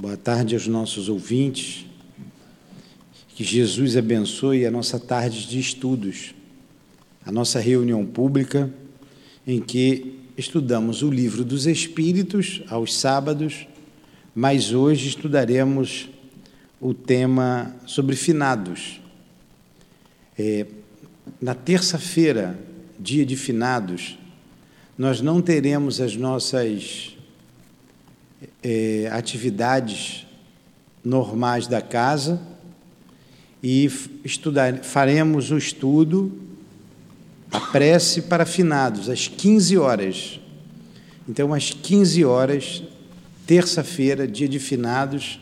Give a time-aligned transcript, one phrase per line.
[0.00, 1.84] Boa tarde aos nossos ouvintes.
[3.36, 6.34] Que Jesus abençoe a nossa tarde de estudos,
[7.22, 8.72] a nossa reunião pública,
[9.46, 13.66] em que estudamos o livro dos Espíritos aos sábados,
[14.34, 16.08] mas hoje estudaremos
[16.80, 19.02] o tema sobre finados.
[20.38, 20.66] É,
[21.38, 22.58] na terça-feira,
[22.98, 24.18] dia de finados,
[24.96, 27.19] nós não teremos as nossas
[28.62, 30.26] é, atividades
[31.04, 32.40] normais da casa
[33.62, 33.90] e
[34.24, 36.32] estudar, faremos o estudo,
[37.50, 40.40] a prece para finados, às 15 horas.
[41.28, 42.82] Então, às 15 horas,
[43.46, 45.40] terça-feira, dia de finados,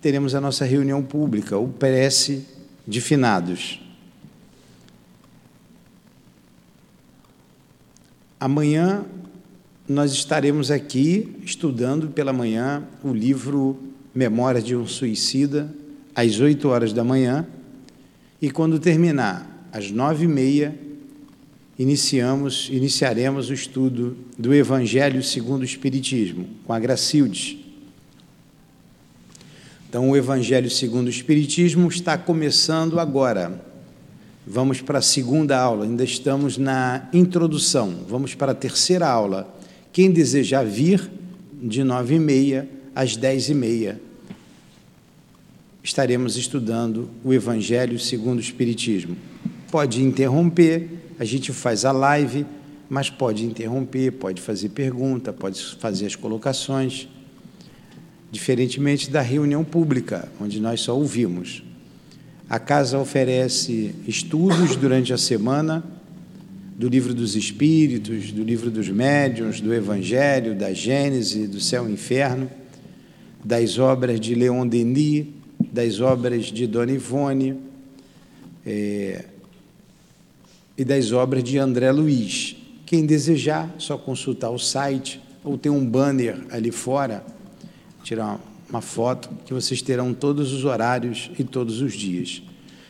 [0.00, 2.46] teremos a nossa reunião pública, o prece
[2.86, 3.80] de finados.
[8.38, 9.04] Amanhã
[9.90, 13.76] nós estaremos aqui estudando pela manhã o livro
[14.14, 15.68] Memórias de um Suicida,
[16.14, 17.44] às 8 horas da manhã,
[18.40, 20.78] e quando terminar, às nove e meia,
[21.76, 27.58] iniciamos, iniciaremos o estudo do Evangelho segundo o Espiritismo, com a Gracildes.
[29.88, 33.60] Então, o Evangelho segundo o Espiritismo está começando agora.
[34.46, 39.58] Vamos para a segunda aula, ainda estamos na introdução, vamos para a terceira aula
[39.92, 41.10] quem desejar vir,
[41.62, 44.00] de nove e meia às dez e meia,
[45.82, 49.16] estaremos estudando o Evangelho segundo o Espiritismo.
[49.70, 52.46] Pode interromper, a gente faz a live,
[52.88, 57.08] mas pode interromper, pode fazer pergunta, pode fazer as colocações,
[58.30, 61.62] diferentemente da reunião pública, onde nós só ouvimos.
[62.48, 65.84] A casa oferece estudos durante a semana
[66.80, 71.92] do livro dos Espíritos, do livro dos Médiuns, do Evangelho, da Gênese, do Céu e
[71.92, 72.50] Inferno,
[73.44, 75.26] das obras de Leon Denis,
[75.70, 77.60] das obras de Dona Ivone
[78.64, 79.26] é,
[80.74, 82.56] e das obras de André Luiz.
[82.86, 87.22] Quem desejar, só consultar o site ou tem um banner ali fora,
[88.02, 88.40] tirar
[88.70, 92.42] uma foto, que vocês terão todos os horários e todos os dias.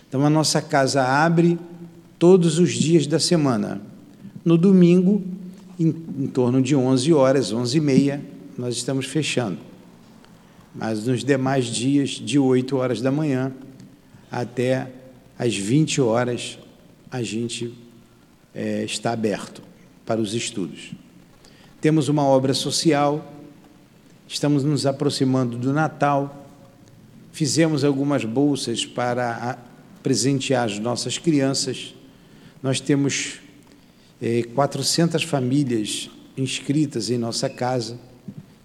[0.09, 1.59] Então, a nossa casa abre
[2.21, 3.81] todos os dias da semana.
[4.45, 5.25] No domingo,
[5.79, 8.23] em, em torno de 11 horas, 11 e meia,
[8.59, 9.57] nós estamos fechando.
[10.75, 13.53] Mas nos demais dias, de 8 horas da manhã
[14.31, 14.93] até
[15.39, 16.59] às 20 horas,
[17.11, 17.73] a gente
[18.55, 19.63] é, está aberto
[20.05, 20.93] para os estudos.
[21.81, 23.33] Temos uma obra social,
[24.29, 26.47] estamos nos aproximando do Natal,
[27.33, 29.59] fizemos algumas bolsas para
[30.03, 31.95] presentear as nossas crianças
[32.63, 33.41] nós temos
[34.21, 37.99] é, 400 famílias inscritas em nossa casa.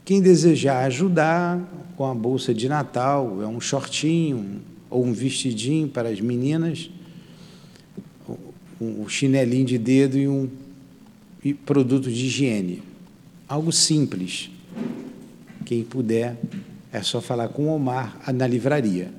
[0.04, 1.60] Quem desejar ajudar
[1.96, 6.90] com a bolsa de Natal, é um shortinho ou um vestidinho para as meninas,
[8.80, 10.50] um chinelinho de dedo e um
[11.44, 12.82] e produto de higiene.
[13.48, 14.50] Algo simples.
[15.64, 16.36] Quem puder,
[16.92, 19.12] é só falar com o Omar na livraria.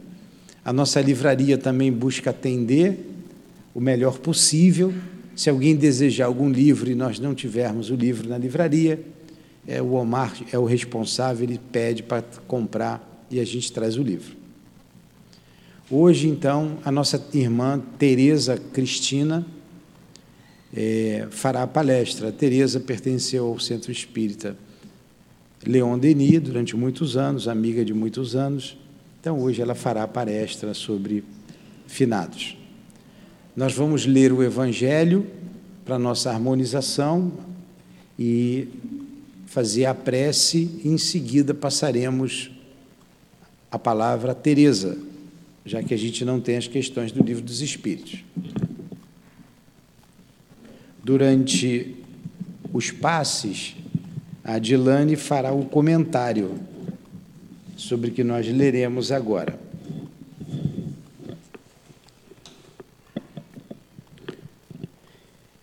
[0.64, 3.15] A nossa livraria também busca atender
[3.76, 4.90] o melhor possível.
[5.34, 8.98] Se alguém desejar algum livro e nós não tivermos o livro na livraria,
[9.68, 14.02] é, o Omar é o responsável, ele pede para comprar e a gente traz o
[14.02, 14.34] livro.
[15.90, 19.44] Hoje, então, a nossa irmã Tereza Cristina
[20.74, 22.30] é, fará a palestra.
[22.30, 24.56] A Tereza pertenceu ao Centro Espírita
[25.66, 28.78] Leon Denis durante muitos anos, amiga de muitos anos.
[29.20, 31.22] Então, hoje ela fará a palestra sobre
[31.86, 32.56] finados.
[33.56, 35.26] Nós vamos ler o Evangelho
[35.82, 37.32] para nossa harmonização
[38.18, 38.68] e
[39.46, 42.50] fazer a prece, e em seguida passaremos
[43.70, 44.98] a palavra a Teresa,
[45.64, 48.22] já que a gente não tem as questões do livro dos Espíritos.
[51.02, 51.96] Durante
[52.74, 53.74] os passes,
[54.44, 56.60] a Dilane fará o comentário
[57.74, 59.65] sobre o que nós leremos agora.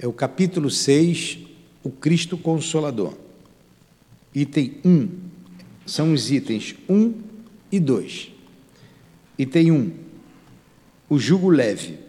[0.03, 1.37] É o capítulo 6,
[1.81, 3.13] o Cristo Consolador.
[4.35, 5.09] Item 1,
[5.85, 7.13] são os itens 1
[7.71, 8.29] e 2.
[9.39, 9.91] Item 1,
[11.07, 11.99] o jugo leve.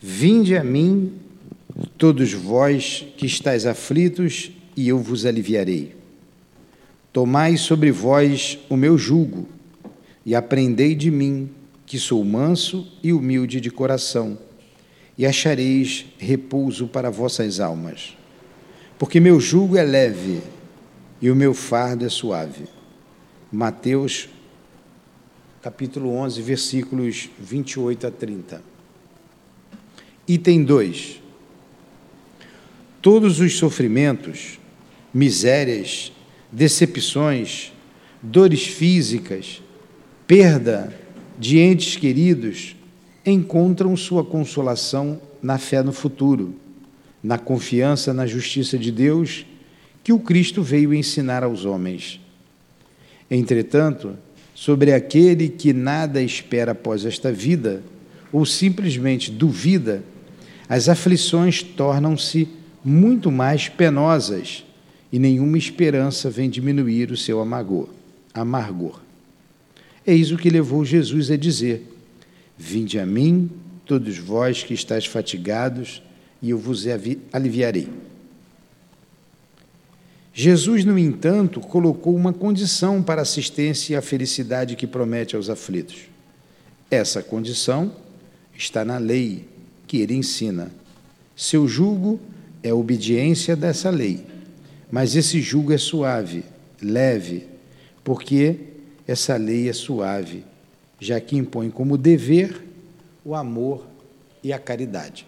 [0.00, 1.12] Vinde a mim,
[1.96, 5.94] todos vós que estáis aflitos, e eu vos aliviarei.
[7.12, 9.46] Tomai sobre vós o meu jugo,
[10.24, 11.48] e aprendei de mim,
[11.86, 14.44] que sou manso e humilde de coração
[15.18, 18.16] e achareis repouso para vossas almas.
[18.98, 20.42] Porque meu jugo é leve
[21.20, 22.64] e o meu fardo é suave.
[23.50, 24.28] Mateus,
[25.62, 28.62] capítulo 11, versículos 28 a 30.
[30.28, 31.22] Item 2.
[33.00, 34.58] Todos os sofrimentos,
[35.14, 36.12] misérias,
[36.52, 37.72] decepções,
[38.20, 39.62] dores físicas,
[40.26, 40.92] perda
[41.38, 42.75] de entes queridos,
[43.26, 46.54] encontram sua consolação na fé no futuro,
[47.22, 49.44] na confiança na justiça de Deus
[50.04, 52.20] que o Cristo veio ensinar aos homens.
[53.28, 54.16] Entretanto,
[54.54, 57.82] sobre aquele que nada espera após esta vida,
[58.32, 60.04] ou simplesmente duvida,
[60.68, 62.48] as aflições tornam-se
[62.84, 64.64] muito mais penosas
[65.12, 67.88] e nenhuma esperança vem diminuir o seu amargor.
[68.32, 69.00] amargor.
[70.06, 71.95] Eis o que levou Jesus a dizer:
[72.58, 73.50] Vinde a mim,
[73.84, 76.02] todos vós que estáis fatigados,
[76.40, 76.84] e eu vos
[77.32, 77.88] aliviarei.
[80.32, 85.48] Jesus, no entanto, colocou uma condição para a assistência e a felicidade que promete aos
[85.48, 86.02] aflitos.
[86.90, 87.90] Essa condição
[88.54, 89.46] está na lei
[89.86, 90.70] que ele ensina.
[91.34, 92.20] Seu jugo
[92.62, 94.24] é a obediência dessa lei,
[94.90, 96.44] mas esse jugo é suave,
[96.82, 97.46] leve,
[98.04, 98.56] porque
[99.06, 100.44] essa lei é suave,
[101.00, 102.64] já que impõe como dever
[103.24, 103.86] o amor
[104.42, 105.26] e a caridade.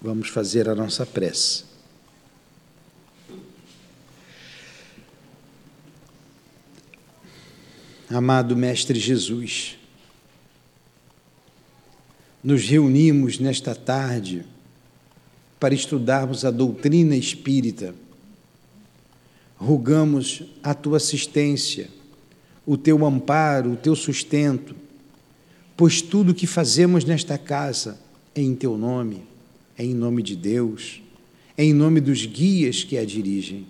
[0.00, 1.64] Vamos fazer a nossa prece.
[8.10, 9.78] Amado Mestre Jesus,
[12.44, 14.44] nos reunimos nesta tarde
[15.58, 17.94] para estudarmos a doutrina espírita.
[19.62, 21.88] Rogamos a tua assistência,
[22.66, 24.74] o teu amparo, o teu sustento,
[25.76, 27.98] pois tudo o que fazemos nesta casa
[28.34, 29.32] é em teu nome
[29.76, 31.02] é em nome de Deus,
[31.56, 33.66] é em nome dos guias que a dirigem.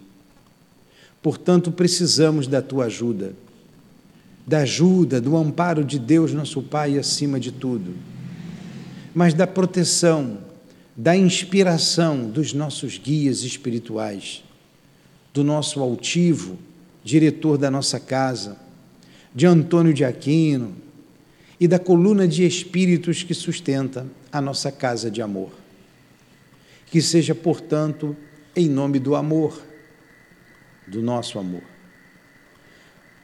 [1.23, 3.35] Portanto, precisamos da tua ajuda,
[4.47, 7.95] da ajuda, do amparo de Deus, nosso Pai, acima de tudo,
[9.15, 10.39] mas da proteção,
[10.97, 14.43] da inspiração dos nossos guias espirituais,
[15.33, 16.59] do nosso altivo,
[17.03, 18.59] diretor da nossa casa,
[19.35, 20.75] de Antônio de Aquino
[21.59, 25.51] e da coluna de espíritos que sustenta a nossa casa de amor.
[26.87, 28.15] Que seja, portanto,
[28.55, 29.61] em nome do amor,
[30.87, 31.63] do nosso amor,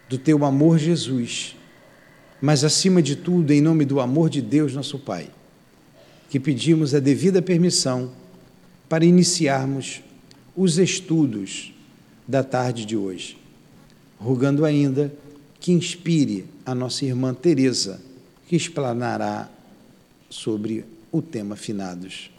[0.08, 1.54] do teu amor, Jesus,
[2.40, 5.28] mas acima de tudo, em nome do amor de Deus, nosso Pai,
[6.30, 8.12] que pedimos a devida permissão
[8.88, 10.00] para iniciarmos
[10.56, 11.74] os estudos
[12.28, 13.38] da tarde de hoje,
[14.18, 15.10] rogando ainda
[15.58, 17.98] que inspire a nossa irmã Teresa,
[18.46, 19.48] que explanará
[20.28, 22.30] sobre o tema finados.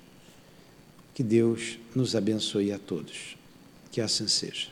[1.15, 3.35] Que Deus nos abençoe a todos.
[3.91, 4.67] Que assim seja.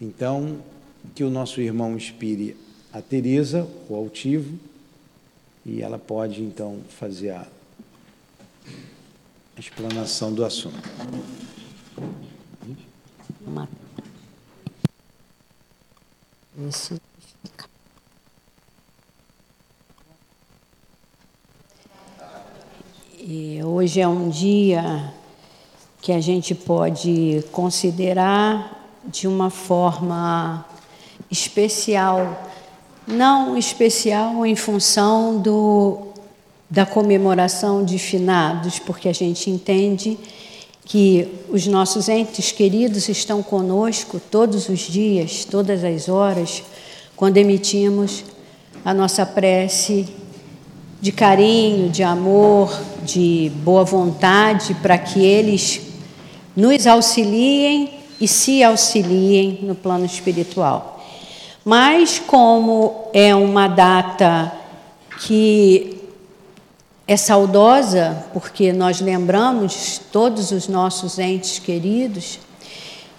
[0.00, 0.64] Então,
[1.14, 2.56] que o nosso irmão inspire
[2.90, 4.58] a Teresa, o altivo,
[5.64, 7.46] e ela pode então fazer a
[9.60, 10.88] explanação do assunto.
[16.68, 17.00] Isso.
[23.18, 25.12] E hoje é um dia
[26.00, 30.64] que a gente pode considerar de uma forma
[31.30, 32.48] especial,
[33.06, 36.09] não especial em função do,
[36.70, 40.16] da comemoração de finados, porque a gente entende
[40.84, 46.62] que os nossos entes queridos estão conosco todos os dias, todas as horas,
[47.16, 48.24] quando emitimos
[48.84, 50.08] a nossa prece
[51.00, 52.72] de carinho, de amor,
[53.02, 55.80] de boa vontade, para que eles
[56.56, 61.04] nos auxiliem e se auxiliem no plano espiritual.
[61.64, 64.52] Mas, como é uma data
[65.20, 65.99] que
[67.10, 72.38] é saudosa, porque nós lembramos todos os nossos entes queridos,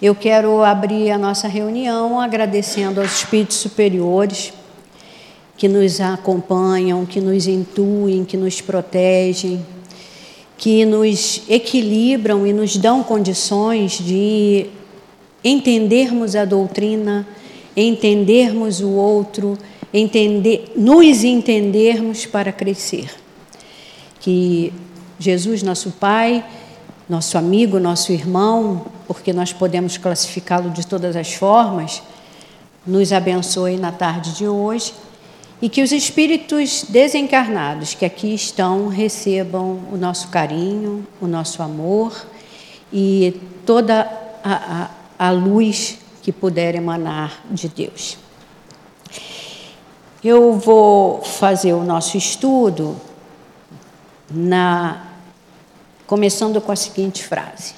[0.02, 4.54] eu quero abrir a nossa reunião agradecendo aos espíritos superiores
[5.58, 9.62] que nos acompanham, que nos intuem, que nos protegem,
[10.58, 14.68] que nos equilibram e nos dão condições de
[15.44, 17.28] entendermos a doutrina,
[17.76, 19.58] entendermos o outro,
[19.94, 23.21] entender, nos entendermos para crescer.
[24.22, 24.74] Que
[25.20, 26.44] Jesus, nosso Pai,
[27.10, 32.02] nosso amigo, nosso irmão, porque nós podemos classificá-lo de todas as formas,
[32.88, 34.94] nos abençoe na tarde de hoje
[35.62, 42.26] e que os espíritos desencarnados que aqui estão recebam o nosso carinho, o nosso amor
[42.92, 44.10] e toda
[44.44, 48.18] a, a, a luz que puder emanar de Deus.
[50.24, 52.96] Eu vou fazer o nosso estudo
[54.34, 55.08] na
[56.08, 57.74] começando com a seguinte frase: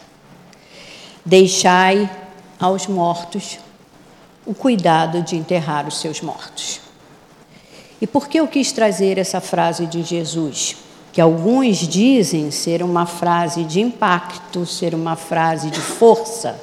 [1.23, 2.09] Deixai
[2.59, 3.59] aos mortos
[4.45, 6.81] o cuidado de enterrar os seus mortos.
[8.01, 10.75] E por que eu quis trazer essa frase de Jesus?
[11.11, 16.59] Que alguns dizem ser uma frase de impacto, ser uma frase de força.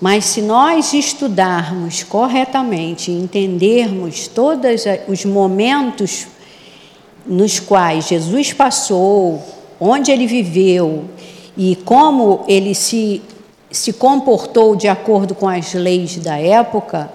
[0.00, 6.26] Mas se nós estudarmos corretamente, entendermos todos os momentos
[7.26, 9.42] nos quais Jesus passou,
[9.80, 11.04] onde ele viveu
[11.56, 13.22] e como ele se,
[13.70, 17.10] se comportou de acordo com as leis da época,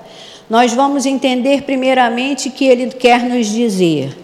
[0.49, 4.17] nós vamos entender primeiramente que ele quer nos dizer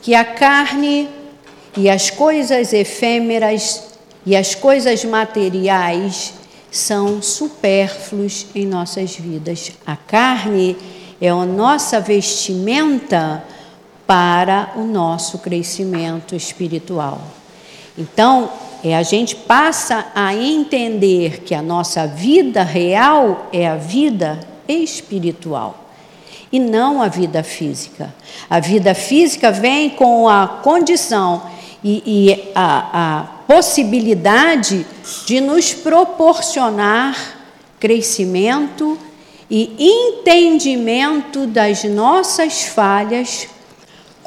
[0.00, 1.08] que a carne
[1.76, 3.84] e as coisas efêmeras
[4.24, 6.34] e as coisas materiais
[6.70, 9.72] são supérfluos em nossas vidas.
[9.86, 10.76] A carne
[11.20, 13.42] é a nossa vestimenta
[14.08, 17.20] para o nosso crescimento espiritual.
[17.98, 18.50] Então,
[18.82, 25.90] é, a gente passa a entender que a nossa vida real é a vida espiritual
[26.50, 28.14] e não a vida física.
[28.48, 31.42] A vida física vem com a condição
[31.84, 34.86] e, e a, a possibilidade
[35.26, 37.14] de nos proporcionar
[37.78, 38.98] crescimento
[39.50, 43.48] e entendimento das nossas falhas,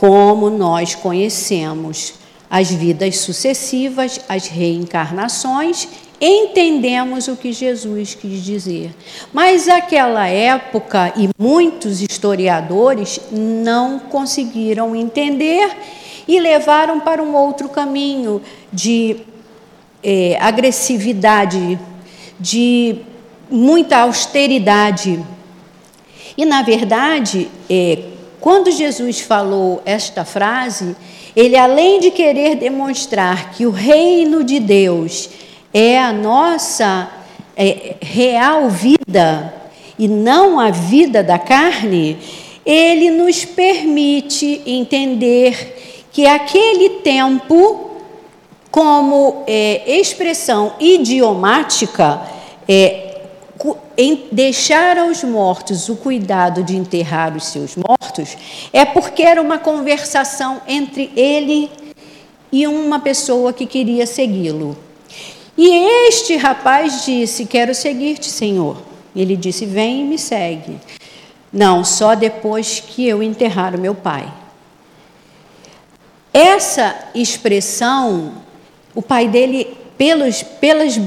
[0.01, 2.15] como nós conhecemos
[2.49, 5.87] as vidas sucessivas, as reencarnações
[6.19, 8.95] entendemos o que Jesus quis dizer.
[9.31, 15.69] Mas aquela época, e muitos historiadores não conseguiram entender
[16.27, 18.41] e levaram para um outro caminho
[18.73, 19.17] de
[20.03, 21.79] é, agressividade,
[22.39, 22.97] de
[23.51, 25.23] muita austeridade.
[26.35, 28.10] E, na verdade, é,
[28.41, 30.95] quando Jesus falou esta frase,
[31.35, 35.29] ele, além de querer demonstrar que o reino de Deus
[35.71, 37.07] é a nossa
[37.55, 39.53] é, real vida
[39.97, 42.17] e não a vida da carne,
[42.65, 47.91] ele nos permite entender que aquele tempo,
[48.71, 52.21] como é, expressão idiomática,
[52.67, 53.10] é,
[54.31, 58.37] deixar aos mortos o cuidado de enterrar os seus mortos,
[58.73, 61.69] é porque era uma conversação entre ele
[62.51, 64.77] e uma pessoa que queria segui-lo.
[65.57, 68.77] E este rapaz disse: Quero seguir-te, Senhor.
[69.15, 70.77] Ele disse: Vem e me segue.
[71.51, 74.31] Não, só depois que eu enterrar o meu pai.
[76.33, 78.33] Essa expressão,
[78.95, 80.97] o pai dele, pelos, pelas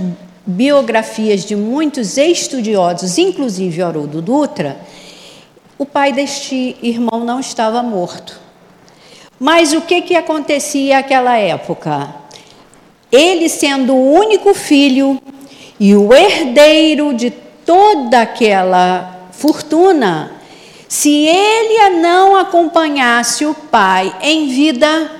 [0.46, 4.78] biografias de muitos estudiosos, inclusive Haroldo Dutra,
[5.78, 8.40] o pai deste irmão não estava morto.
[9.38, 12.24] Mas o que, que acontecia naquela época?
[13.14, 15.20] ele sendo o único filho
[15.78, 20.32] e o herdeiro de toda aquela fortuna,
[20.88, 25.10] se ele não acompanhasse o pai em vida,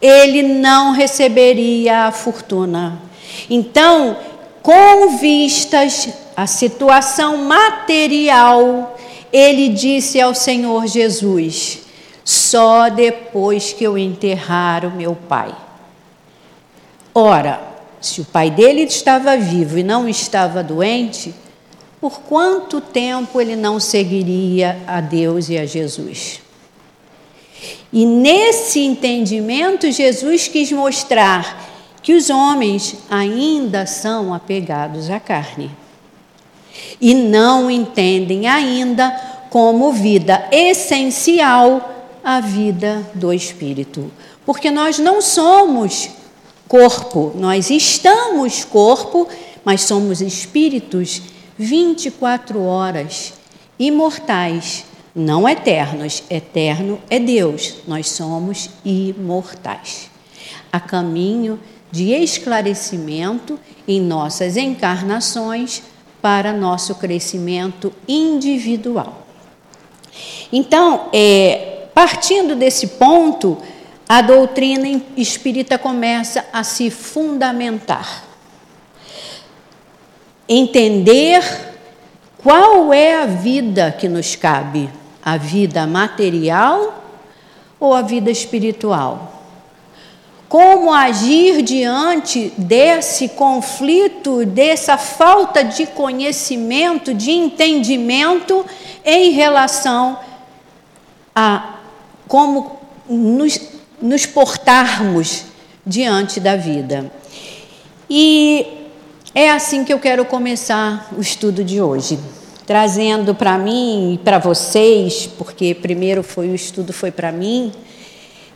[0.00, 3.00] ele não receberia a fortuna.
[3.48, 4.16] Então,
[4.62, 8.96] com vistas à situação material,
[9.32, 11.80] ele disse ao Senhor Jesus:
[12.24, 15.54] só depois que eu enterrar o meu pai.
[17.14, 17.60] Ora,
[18.00, 21.34] se o pai dele estava vivo e não estava doente,
[22.00, 26.40] por quanto tempo ele não seguiria a Deus e a Jesus?
[27.92, 31.71] E nesse entendimento, Jesus quis mostrar
[32.02, 35.70] que os homens ainda são apegados à carne
[37.00, 39.10] e não entendem ainda
[39.50, 41.90] como vida essencial
[42.24, 44.10] a vida do espírito,
[44.46, 46.10] porque nós não somos
[46.72, 47.32] corpo.
[47.34, 49.28] Nós estamos corpo,
[49.62, 51.20] mas somos espíritos
[51.58, 53.34] 24 horas,
[53.78, 56.22] imortais, não eternos.
[56.30, 60.10] Eterno é Deus, nós somos imortais.
[60.72, 61.60] A caminho
[61.92, 65.82] de esclarecimento em nossas encarnações
[66.22, 69.26] para nosso crescimento individual.
[70.50, 73.58] Então, é, partindo desse ponto,
[74.08, 78.24] a doutrina espírita começa a se fundamentar.
[80.48, 81.42] Entender
[82.42, 84.90] qual é a vida que nos cabe.
[85.24, 87.04] A vida material
[87.78, 89.31] ou a vida espiritual?
[90.52, 98.62] Como agir diante desse conflito, dessa falta de conhecimento, de entendimento
[99.02, 100.18] em relação
[101.34, 101.76] a
[102.28, 102.78] como
[103.08, 103.58] nos,
[103.98, 105.46] nos portarmos
[105.86, 107.10] diante da vida.
[108.10, 108.66] E
[109.34, 112.18] é assim que eu quero começar o estudo de hoje,
[112.66, 117.72] trazendo para mim e para vocês, porque primeiro foi o estudo foi para mim,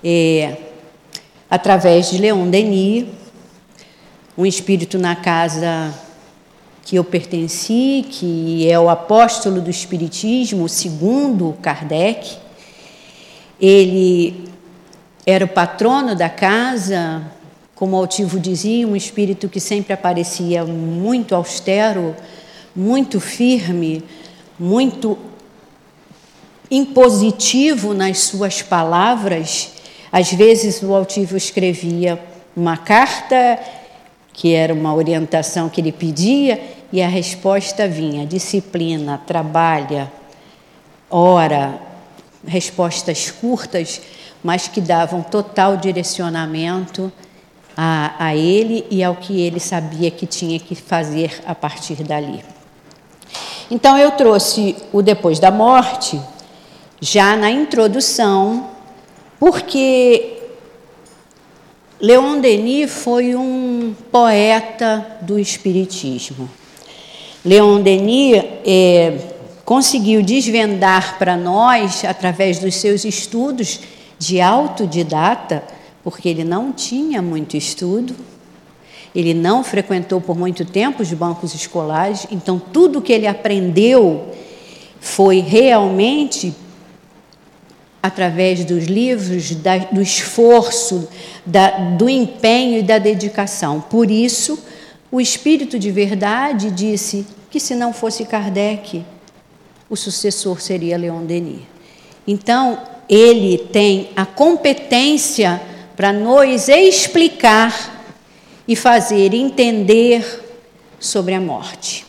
[0.04, 0.58] é,
[1.50, 3.06] através de Leon Denis,
[4.36, 5.94] um espírito na casa
[6.84, 12.36] que eu pertenci, que é o apóstolo do Espiritismo, segundo Kardec.
[13.60, 14.48] Ele
[15.26, 17.22] era o patrono da casa,
[17.74, 22.14] como o altivo dizia, um espírito que sempre aparecia muito austero,
[22.74, 24.04] muito firme,
[24.58, 25.18] muito
[26.70, 29.72] impositivo nas suas palavras.
[30.10, 32.20] Às vezes o altivo escrevia
[32.56, 33.58] uma carta
[34.32, 36.60] que era uma orientação que ele pedia
[36.92, 40.10] e a resposta vinha: disciplina, trabalha,
[41.10, 41.80] ora,
[42.46, 44.00] respostas curtas
[44.46, 47.12] mas que davam total direcionamento
[47.76, 52.44] a, a ele e ao que ele sabia que tinha que fazer a partir dali.
[53.68, 56.20] Então eu trouxe o depois da morte
[57.00, 58.70] já na introdução,
[59.38, 60.36] porque
[62.00, 66.48] Leon Denis foi um poeta do Espiritismo.
[67.44, 69.18] Leon Denis é,
[69.64, 73.80] conseguiu desvendar para nós, através dos seus estudos,
[74.18, 75.62] de autodidata,
[76.02, 78.14] porque ele não tinha muito estudo,
[79.14, 84.32] ele não frequentou por muito tempo os bancos escolares, então tudo que ele aprendeu
[85.00, 86.54] foi realmente
[88.06, 91.08] através dos livros, da, do esforço,
[91.44, 93.80] da, do empenho e da dedicação.
[93.80, 94.58] Por isso,
[95.10, 99.04] o Espírito de Verdade disse que se não fosse Kardec,
[99.90, 101.62] o sucessor seria Leon Denis.
[102.26, 105.60] Então, ele tem a competência
[105.96, 108.04] para nos explicar
[108.68, 110.44] e fazer entender
[111.00, 112.05] sobre a morte.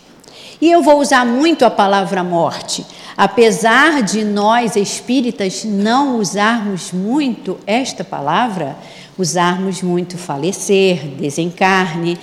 [0.60, 7.60] E eu vou usar muito a palavra morte, apesar de nós espíritas não usarmos muito
[7.68, 8.76] esta palavra,
[9.18, 12.18] usarmos muito falecer, desencarne,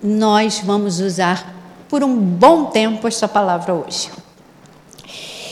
[0.00, 1.54] nós vamos usar
[1.88, 4.10] por um bom tempo esta palavra hoje.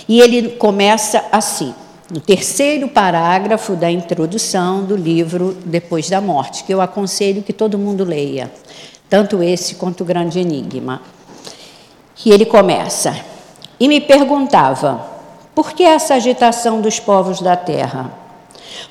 [0.09, 1.75] E ele começa assim:
[2.09, 7.77] no terceiro parágrafo da introdução do livro Depois da Morte, que eu aconselho que todo
[7.77, 8.53] mundo leia,
[9.11, 11.03] tanto esse quanto o Grande Enigma.
[12.25, 13.17] E ele começa:
[13.79, 15.07] E me perguntava,
[15.55, 18.11] por que essa agitação dos povos da terra?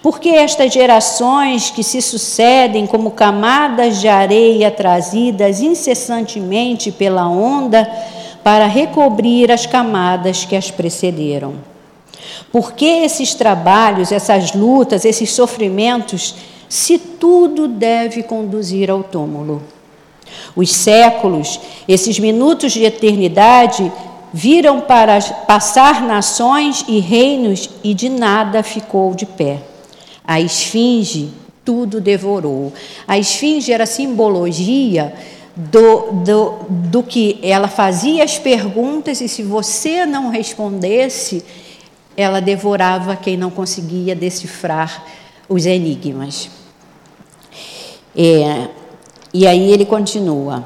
[0.01, 7.89] Por que estas gerações que se sucedem como camadas de areia trazidas incessantemente pela onda
[8.43, 11.55] para recobrir as camadas que as precederam?
[12.51, 16.35] Por que esses trabalhos, essas lutas, esses sofrimentos,
[16.69, 19.61] se tudo deve conduzir ao túmulo?
[20.55, 23.91] Os séculos, esses minutos de eternidade,
[24.33, 29.61] viram para passar nações e reinos e de nada ficou de pé.
[30.23, 31.29] A esfinge
[31.63, 32.71] tudo devorou.
[33.07, 35.13] A esfinge era simbologia
[35.55, 41.43] do, do, do que ela fazia as perguntas e se você não respondesse,
[42.15, 45.03] ela devorava quem não conseguia decifrar
[45.47, 46.49] os enigmas.
[48.15, 48.67] É,
[49.37, 50.63] e aí ele continua: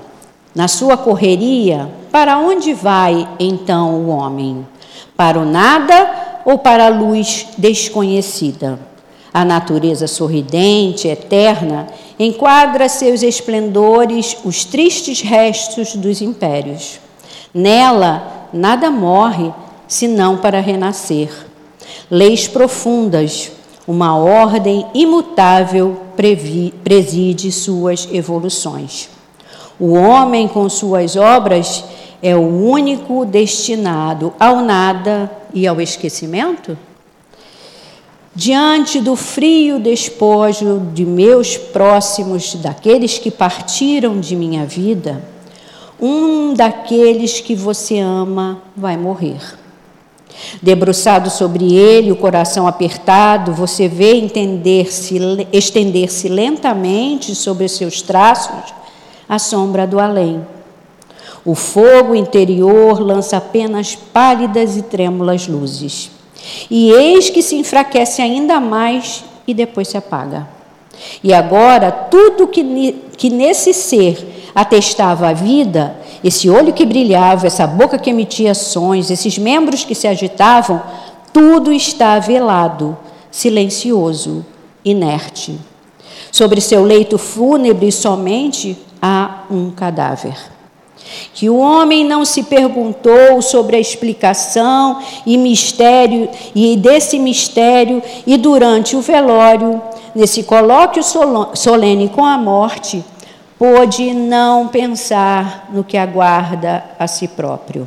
[0.53, 4.63] na sua correria, para onde vai então o homem?
[5.17, 8.79] Para o nada ou para a luz desconhecida?
[9.33, 11.87] A natureza sorridente, eterna,
[12.19, 16.99] enquadra seus esplendores os tristes restos dos impérios.
[17.51, 19.51] Nela, nada morre,
[19.87, 21.31] senão para renascer.
[22.09, 23.51] Leis profundas,
[23.89, 25.99] uma ordem imutável
[26.83, 29.09] preside suas evoluções.
[29.79, 31.83] O homem, com suas obras,
[32.21, 36.77] é o único destinado ao nada e ao esquecimento?
[38.35, 45.23] Diante do frio despojo de meus próximos, daqueles que partiram de minha vida,
[45.99, 49.41] um daqueles que você ama vai morrer.
[50.61, 55.19] Debruçado sobre ele, o coração apertado, você vê entender-se,
[55.51, 58.73] estender-se lentamente sobre seus traços
[59.27, 60.45] a sombra do além.
[61.45, 66.11] O fogo interior lança apenas pálidas e trêmulas luzes.
[66.69, 70.47] E eis que se enfraquece ainda mais e depois se apaga.
[71.23, 77.65] E agora, tudo que, que nesse ser atestava a vida, esse olho que brilhava, essa
[77.65, 80.81] boca que emitia sons, esses membros que se agitavam,
[81.31, 82.97] tudo está velado,
[83.31, 84.45] silencioso,
[84.83, 85.57] inerte.
[86.31, 90.35] Sobre seu leito fúnebre somente há um cadáver.
[91.33, 98.37] Que o homem não se perguntou sobre a explicação e mistério e desse mistério e
[98.37, 99.81] durante o velório,
[100.13, 101.01] nesse colóquio
[101.53, 103.03] solene com a morte,
[103.59, 107.85] pôde não pensar no que aguarda a si próprio.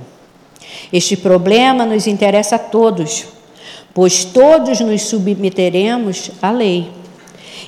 [0.93, 3.25] Este problema nos interessa a todos,
[3.95, 6.93] pois todos nos submeteremos à lei.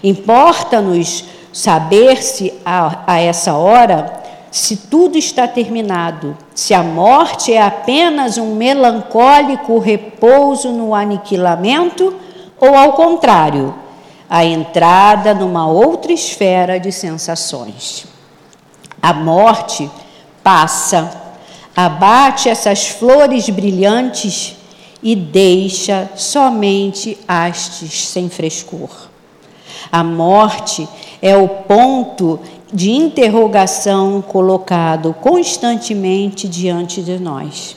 [0.02, 7.60] Importa-nos saber se a, a essa hora se tudo está terminado, se a morte é
[7.60, 12.14] apenas um melancólico repouso no aniquilamento,
[12.60, 13.74] ou ao contrário,
[14.28, 18.06] a entrada numa outra esfera de sensações.
[19.00, 19.90] A morte
[20.42, 21.10] passa,
[21.76, 24.56] abate essas flores brilhantes
[25.02, 29.08] e deixa somente hastes sem frescor.
[29.92, 30.88] A morte
[31.20, 32.40] é o ponto
[32.72, 37.76] de interrogação colocado constantemente diante de nós.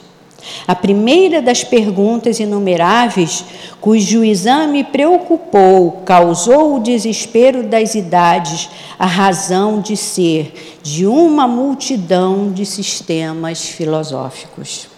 [0.66, 3.44] A primeira das perguntas inumeráveis,
[3.80, 12.52] cujo exame preocupou, causou o desespero das idades, a razão de ser de uma multidão
[12.52, 14.88] de sistemas filosóficos.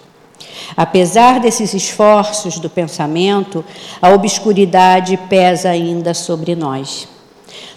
[0.76, 3.64] Apesar desses esforços do pensamento,
[4.00, 7.09] a obscuridade pesa ainda sobre nós.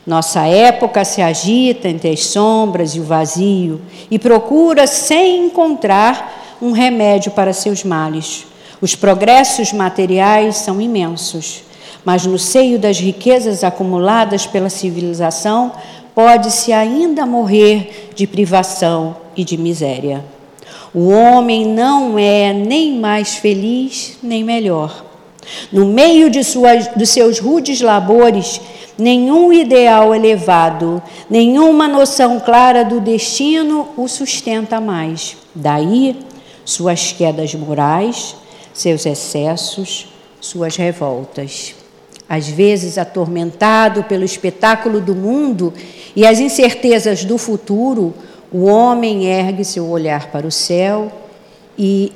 [0.06, 3.80] Nossa época se agita entre as sombras e o vazio
[4.12, 8.46] e procura, sem encontrar, um remédio para seus males.
[8.82, 11.64] Os progressos materiais são imensos,
[12.04, 15.72] mas no seio das riquezas acumuladas pela civilização,
[16.14, 20.24] pode-se ainda morrer de privação e de miséria.
[20.94, 25.13] O homem não é nem mais feliz nem melhor.
[25.72, 28.62] No meio de suas, dos seus rudes labores,
[28.98, 35.38] nenhum ideal elevado, nenhuma noção clara do destino o sustenta mais.
[35.54, 36.16] Daí
[36.66, 38.36] suas quedas morais,
[38.74, 40.08] seus excessos,
[40.40, 41.76] suas revoltas.
[42.28, 45.74] Às vezes atormentado pelo espetáculo do mundo
[46.16, 48.14] e as incertezas do futuro,
[48.52, 51.12] o homem ergue seu olhar para o céu
[51.78, 52.14] e,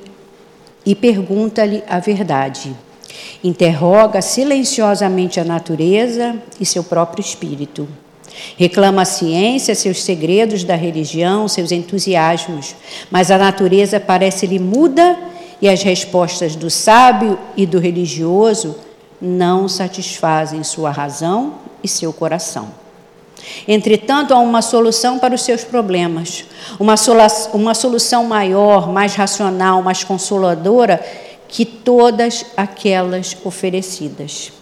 [0.86, 2.74] e pergunta-lhe a verdade
[3.42, 7.88] Interroga silenciosamente a natureza e seu próprio espírito.
[8.56, 12.74] Reclama a ciência, seus segredos da religião, seus entusiasmos,
[13.10, 15.18] mas a natureza parece-lhe muda
[15.60, 18.76] e as respostas do sábio e do religioso
[19.20, 22.68] não satisfazem sua razão e seu coração.
[23.66, 26.44] Entretanto, há uma solução para os seus problemas,
[26.78, 26.96] uma,
[27.74, 31.00] solução maior, mais racional, mais consoladora
[31.48, 34.52] que todas aquelas oferecidas.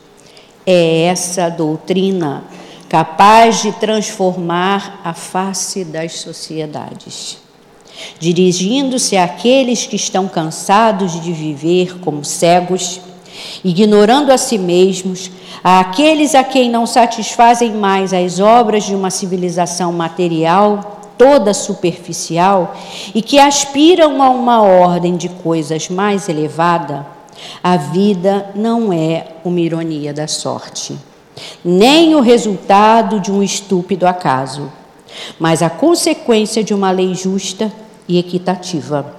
[0.64, 2.44] É essa doutrina
[2.88, 7.38] capaz de transformar a face das sociedades.
[8.18, 13.00] Dirigindo-se àqueles que estão cansados de viver como cegos,
[13.64, 15.30] ignorando a si mesmos,
[15.64, 22.74] àqueles a quem não satisfazem mais as obras de uma civilização material, toda superficial
[23.14, 27.06] e que aspiram a uma ordem de coisas mais elevada,
[27.62, 30.96] a vida não é uma ironia da sorte,
[31.64, 34.72] nem o resultado de um estúpido acaso,
[35.38, 37.72] mas a consequência de uma lei justa
[38.08, 39.14] e equitativa,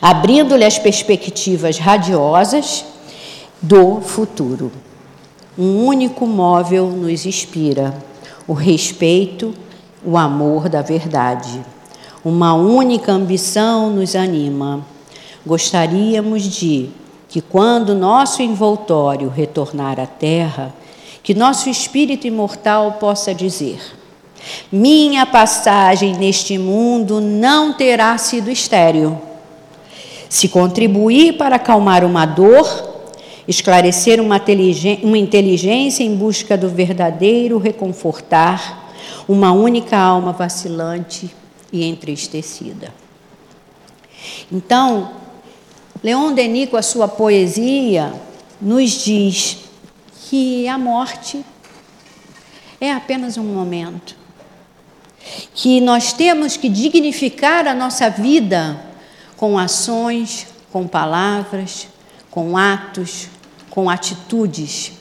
[0.00, 2.84] abrindo-lhe as perspectivas radiosas
[3.60, 4.70] do futuro.
[5.56, 7.94] Um único móvel nos inspira:
[8.46, 9.54] o respeito
[10.04, 11.60] o amor da verdade.
[12.24, 14.84] Uma única ambição nos anima.
[15.46, 16.90] Gostaríamos de
[17.28, 20.72] que, quando nosso envoltório retornar à terra,
[21.22, 23.80] que nosso espírito imortal possa dizer:
[24.70, 29.18] Minha passagem neste mundo não terá sido estéril.
[30.28, 32.66] Se contribuir para acalmar uma dor,
[33.46, 34.38] esclarecer uma
[35.18, 38.83] inteligência em busca do verdadeiro reconfortar,
[39.28, 41.34] uma única alma vacilante
[41.72, 42.92] e entristecida.
[44.50, 45.12] Então,
[46.02, 48.12] Leon Denis, com a sua poesia,
[48.60, 49.58] nos diz
[50.28, 51.44] que a morte
[52.80, 54.16] é apenas um momento,
[55.54, 58.78] que nós temos que dignificar a nossa vida
[59.36, 61.88] com ações, com palavras,
[62.30, 63.28] com atos,
[63.70, 64.92] com atitudes,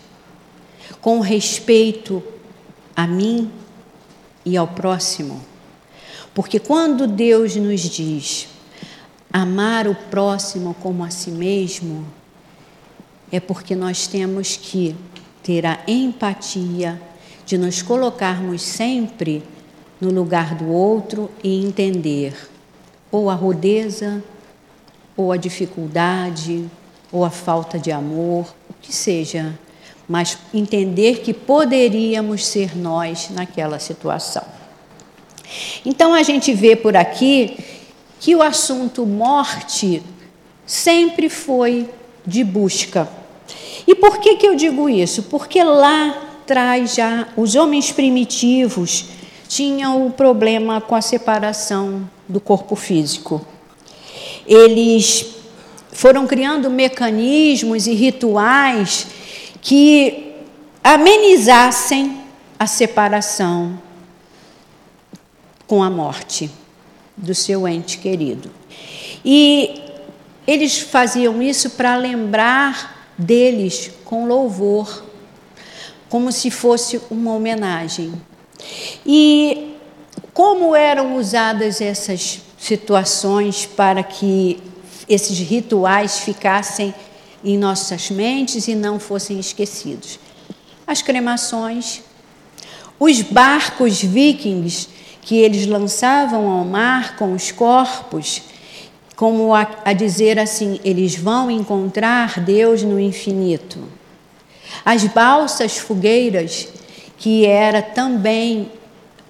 [1.01, 2.23] com respeito
[2.95, 3.51] a mim
[4.45, 5.41] e ao próximo.
[6.33, 8.47] Porque quando Deus nos diz
[9.31, 12.05] amar o próximo como a si mesmo,
[13.31, 14.95] é porque nós temos que
[15.41, 17.01] ter a empatia
[17.45, 19.43] de nos colocarmos sempre
[19.99, 22.33] no lugar do outro e entender
[23.13, 24.23] ou a rudeza,
[25.15, 26.67] ou a dificuldade,
[27.11, 29.53] ou a falta de amor, o que seja,
[30.07, 34.43] mas entender que poderíamos ser nós naquela situação.
[35.85, 37.57] Então a gente vê por aqui
[38.19, 40.01] que o assunto morte
[40.65, 41.89] sempre foi
[42.25, 43.07] de busca.
[43.85, 45.23] E por que, que eu digo isso?
[45.23, 46.09] Porque lá
[46.41, 49.05] atrás já os homens primitivos
[49.47, 53.45] tinham o problema com a separação do corpo físico.
[54.47, 55.25] Eles
[55.91, 59.07] foram criando mecanismos e rituais
[59.63, 60.35] que
[60.83, 62.21] amenizassem
[62.59, 63.81] a separação
[65.65, 66.51] com a morte
[67.15, 68.51] do seu ente querido.
[69.23, 69.81] E
[70.45, 75.05] eles faziam isso para lembrar deles com louvor,
[76.09, 78.13] como se fosse uma homenagem.
[79.05, 79.77] E
[80.33, 84.61] como eram usadas essas situações para que
[85.07, 86.93] esses rituais ficassem
[87.43, 90.19] em nossas mentes e não fossem esquecidos?
[90.85, 92.01] As cremações,
[92.99, 94.89] os barcos vikings
[95.21, 98.41] que eles lançavam ao mar com os corpos,
[99.15, 103.79] como a, a dizer assim: eles vão encontrar Deus no infinito.
[104.83, 106.67] As balsas fogueiras,
[107.17, 108.71] que era também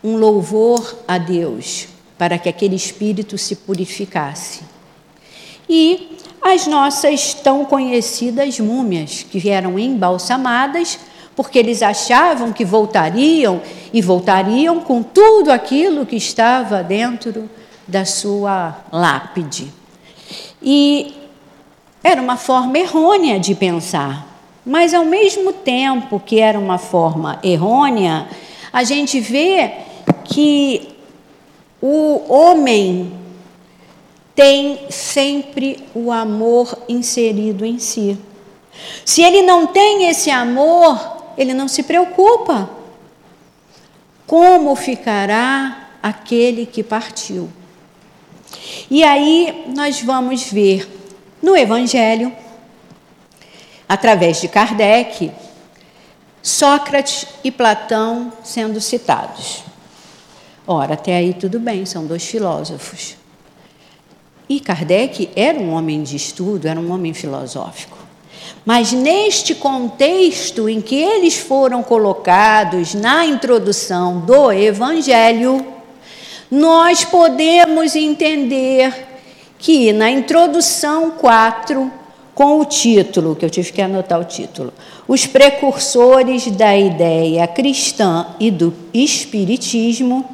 [0.04, 4.62] um louvor a Deus, para que aquele espírito se purificasse.
[5.70, 6.13] E
[6.44, 11.00] as nossas tão conhecidas múmias, que eram embalsamadas
[11.36, 17.50] porque eles achavam que voltariam e voltariam com tudo aquilo que estava dentro
[17.88, 19.72] da sua lápide.
[20.62, 21.14] E
[22.04, 24.28] era uma forma errônea de pensar,
[24.66, 28.28] mas ao mesmo tempo que era uma forma errônea,
[28.72, 29.72] a gente vê
[30.24, 30.90] que
[31.82, 33.12] o homem
[34.36, 38.18] tem sempre o amor inserido em si.
[39.06, 42.70] Se ele não tem esse amor, ele não se preocupa.
[44.26, 47.50] Como ficará aquele que partiu?
[48.90, 50.90] E aí nós vamos ver
[51.42, 52.34] no Evangelho,
[53.88, 55.32] através de Kardec,
[56.42, 59.64] Sócrates e Platão sendo citados.
[60.66, 63.18] Ora, até aí tudo bem, são dois filósofos.
[64.50, 67.98] E Kardec era um homem de estudo, era um homem filosófico.
[68.66, 75.66] Mas neste contexto em que eles foram colocados na introdução do Evangelho,
[76.50, 78.94] nós podemos entender
[79.58, 81.92] que na introdução 4,
[82.36, 84.74] com o título, que eu tive que anotar o título,
[85.08, 90.26] Os Precursores da Ideia Cristã e do Espiritismo,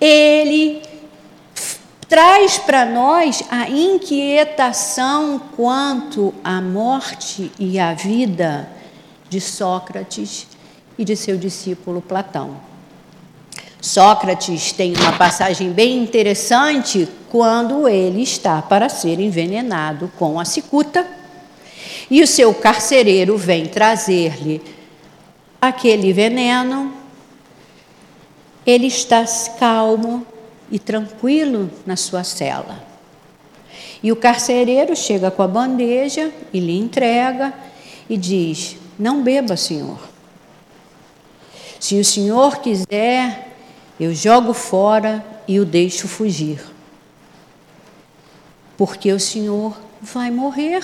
[0.00, 0.82] ele
[2.10, 8.68] traz para nós a inquietação quanto à morte e à vida
[9.28, 10.48] de Sócrates
[10.98, 12.56] e de seu discípulo Platão.
[13.80, 21.06] Sócrates tem uma passagem bem interessante quando ele está para ser envenenado com a cicuta
[22.10, 24.60] e o seu carcereiro vem trazer-lhe
[25.62, 26.92] aquele veneno.
[28.66, 29.24] Ele está
[29.60, 30.26] calmo,
[30.70, 32.84] e tranquilo na sua cela.
[34.02, 37.52] E o carcereiro chega com a bandeja e lhe entrega
[38.08, 39.98] e diz: Não beba, senhor.
[41.78, 43.56] Se o senhor quiser,
[43.98, 46.62] eu jogo fora e o deixo fugir.
[48.76, 50.82] Porque o senhor vai morrer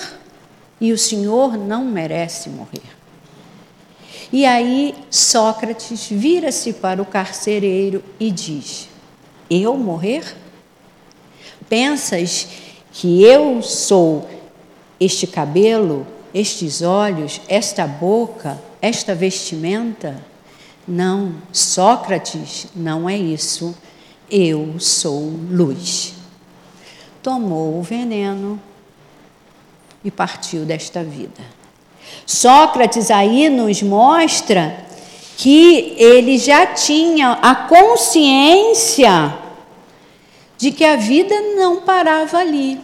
[0.81, 2.96] e o senhor não merece morrer.
[4.33, 8.88] E aí Sócrates vira-se para o carcereiro e diz:
[9.51, 10.37] eu morrer?
[11.69, 12.49] Pensas
[12.93, 14.29] que eu sou
[14.99, 20.23] este cabelo, estes olhos, esta boca, esta vestimenta?
[20.87, 23.77] Não, Sócrates não é isso.
[24.31, 26.15] Eu sou luz.
[27.23, 28.61] Tomou o veneno
[30.05, 31.43] e partiu desta vida.
[32.25, 34.86] Sócrates aí nos mostra
[35.37, 39.37] que ele já tinha a consciência
[40.57, 42.81] de que a vida não parava ali,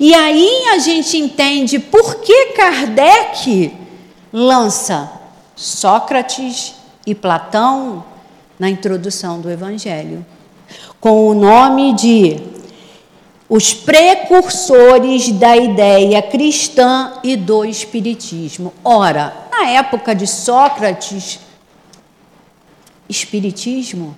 [0.00, 3.76] E aí a gente entende por que Kardec
[4.32, 5.12] lança
[5.54, 6.74] Sócrates
[7.06, 8.02] e Platão
[8.58, 10.24] na introdução do Evangelho,
[10.98, 12.40] com o nome de
[13.48, 18.72] os precursores da ideia cristã e do Espiritismo.
[18.84, 21.40] Ora, na época de Sócrates,
[23.08, 24.16] Espiritismo,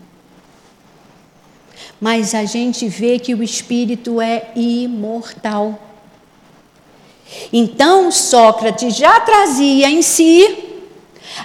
[2.00, 5.78] mas a gente vê que o espírito é imortal.
[7.52, 10.64] Então, Sócrates já trazia em si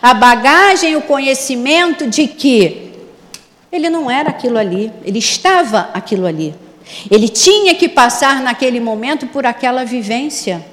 [0.01, 2.93] a bagagem, o conhecimento de que
[3.71, 6.55] ele não era aquilo ali, ele estava aquilo ali.
[7.09, 10.65] Ele tinha que passar naquele momento por aquela vivência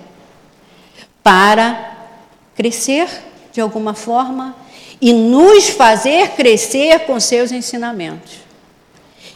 [1.22, 2.08] para
[2.54, 3.08] crescer
[3.52, 4.54] de alguma forma
[5.00, 8.40] e nos fazer crescer com seus ensinamentos.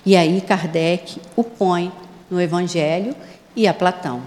[0.05, 1.90] E aí Kardec o põe
[2.31, 3.14] no Evangelho
[3.57, 4.23] e a Platão.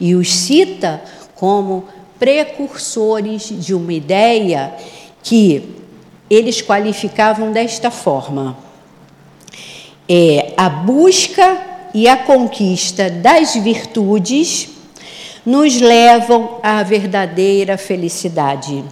[0.00, 1.02] E os cita
[1.34, 4.74] como precursores de uma ideia
[5.22, 5.76] que
[6.28, 8.56] eles qualificavam desta forma:
[10.08, 11.58] é a busca
[11.94, 14.68] e a conquista das virtudes
[15.46, 18.84] nos levam à verdadeira felicidade,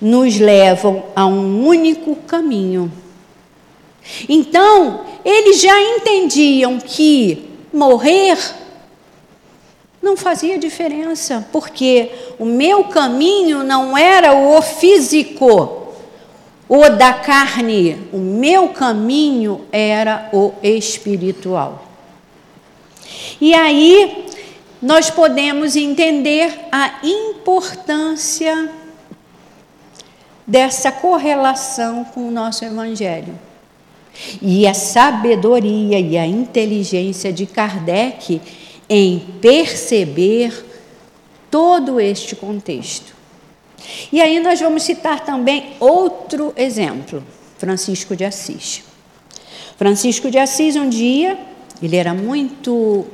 [0.00, 2.92] nos levam a um único caminho.
[4.28, 8.38] Então, eles já entendiam que morrer
[10.00, 15.83] não fazia diferença, porque o meu caminho não era o físico,
[16.68, 21.86] o da carne, o meu caminho era o espiritual.
[23.40, 24.26] E aí
[24.80, 28.70] nós podemos entender a importância
[30.46, 33.38] dessa correlação com o nosso evangelho.
[34.40, 38.40] E a sabedoria e a inteligência de Kardec
[38.88, 40.64] em perceber
[41.50, 43.13] todo este contexto.
[44.12, 47.22] E aí nós vamos citar também outro exemplo,
[47.58, 48.82] Francisco de Assis.
[49.76, 51.38] Francisco de Assis, um dia,
[51.82, 53.06] ele era muito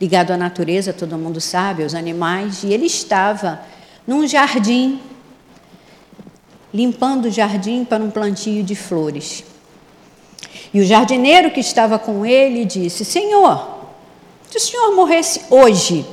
[0.00, 3.60] ligado à natureza, todo mundo sabe, aos animais, e ele estava
[4.06, 5.00] num jardim,
[6.72, 9.44] limpando o jardim para um plantio de flores.
[10.72, 13.76] E o jardineiro que estava com ele disse: Senhor,
[14.50, 16.06] se o senhor morresse hoje,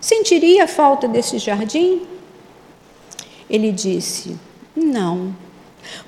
[0.00, 2.02] sentiria falta desse jardim?
[3.50, 4.38] Ele disse:
[4.74, 5.34] Não,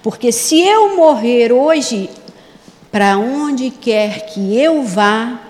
[0.03, 2.09] porque se eu morrer hoje,
[2.91, 5.41] para onde quer que eu vá,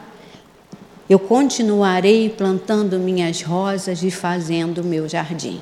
[1.08, 5.60] eu continuarei plantando minhas rosas e fazendo meu jardim.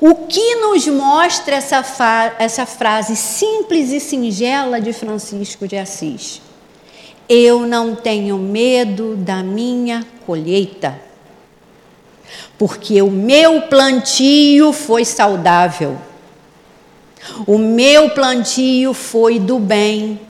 [0.00, 1.82] O que nos mostra essa,
[2.38, 6.40] essa frase simples e singela de Francisco de Assis?
[7.28, 11.00] Eu não tenho medo da minha colheita,
[12.56, 15.98] porque o meu plantio foi saudável,
[17.46, 20.20] o meu plantio foi do bem,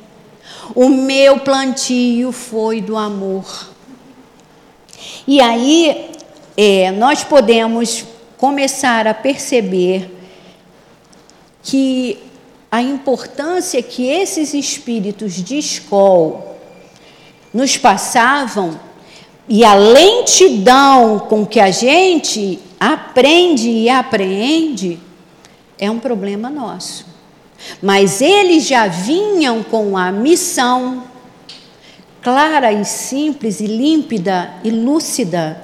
[0.74, 3.68] o meu plantio foi do amor.
[5.26, 6.10] E aí,
[6.56, 8.04] é, nós podemos
[8.36, 10.14] começar a perceber
[11.62, 12.18] que
[12.70, 16.56] a importância que esses espíritos de escola
[17.52, 18.78] nos passavam
[19.48, 25.00] e a lentidão com que a gente aprende e apreende
[25.78, 27.06] é um problema nosso.
[27.82, 31.04] Mas eles já vinham com a missão
[32.20, 35.62] clara e simples e límpida e lúcida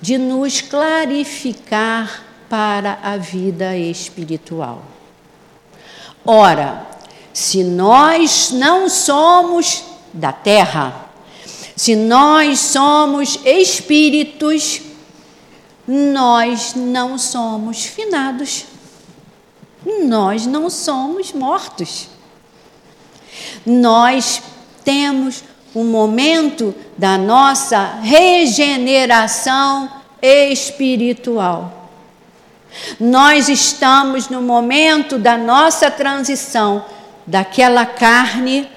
[0.00, 4.82] de nos clarificar para a vida espiritual.
[6.24, 6.86] Ora,
[7.32, 11.11] se nós não somos da terra,
[11.82, 14.82] se nós somos espíritos,
[15.84, 18.66] nós não somos finados,
[20.04, 22.06] nós não somos mortos.
[23.66, 24.40] Nós
[24.84, 25.42] temos
[25.74, 29.90] o momento da nossa regeneração
[30.22, 31.90] espiritual.
[33.00, 36.84] Nós estamos no momento da nossa transição
[37.26, 38.70] daquela carne,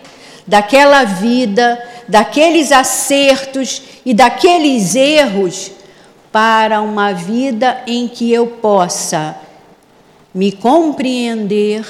[0.48, 5.72] daquela vida daqueles acertos e daqueles erros
[6.32, 9.36] para uma vida em que eu possa
[10.34, 11.86] me compreender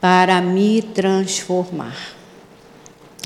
[0.00, 1.96] para me transformar.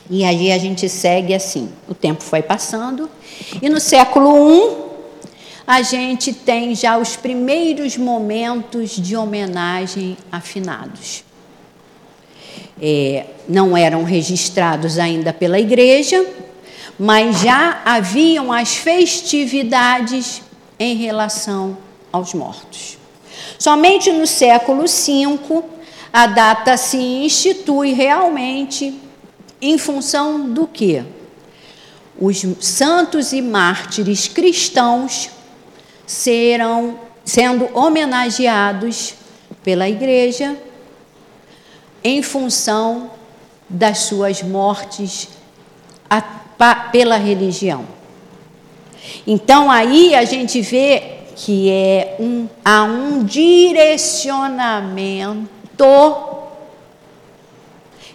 [0.08, 1.70] E aí a gente segue assim.
[1.88, 3.10] O tempo foi passando
[3.60, 4.90] e no século I
[5.66, 11.22] a gente tem já os primeiros momentos de homenagem a finados
[12.80, 16.24] é, não eram registrados ainda pela igreja,
[16.98, 20.42] mas já haviam as festividades
[20.78, 21.76] em relação
[22.12, 22.98] aos mortos.
[23.58, 25.62] Somente no século V
[26.12, 28.98] a data se institui realmente
[29.60, 31.04] em função do que?
[32.18, 35.30] Os santos e mártires cristãos
[36.06, 39.14] serão sendo homenageados
[39.62, 40.56] pela igreja
[42.02, 43.10] em função
[43.68, 45.28] das suas mortes
[46.08, 47.84] a, pa, pela religião.
[49.26, 55.48] Então aí a gente vê que é um, há um direcionamento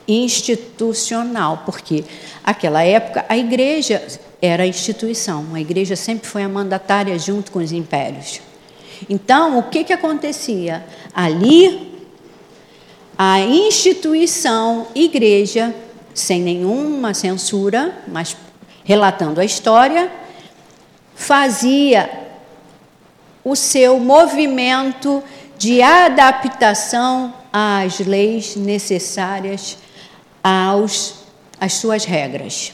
[0.08, 2.04] institucional, porque
[2.44, 4.06] aquela época a igreja
[4.42, 8.42] era a instituição, a igreja sempre foi a mandatária junto com os impérios.
[9.10, 10.86] Então, o que, que acontecia?
[11.14, 11.95] Ali,
[13.18, 15.74] a instituição igreja,
[16.14, 18.36] sem nenhuma censura, mas
[18.84, 20.12] relatando a história,
[21.16, 22.10] fazia
[23.44, 25.24] o seu movimento
[25.58, 29.78] de adaptação às leis necessárias
[30.44, 31.16] aos,
[31.60, 32.74] às suas regras.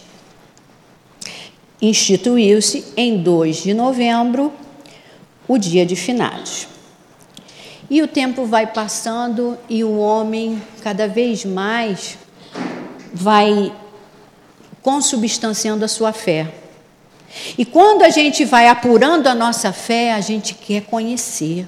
[1.81, 4.51] Instituiu-se em 2 de novembro
[5.47, 6.70] o dia de finados.
[7.91, 12.17] E o tempo vai passando e o homem cada vez mais
[13.13, 13.69] vai
[14.81, 16.53] consubstanciando a sua fé.
[17.57, 21.67] E quando a gente vai apurando a nossa fé, a gente quer conhecer,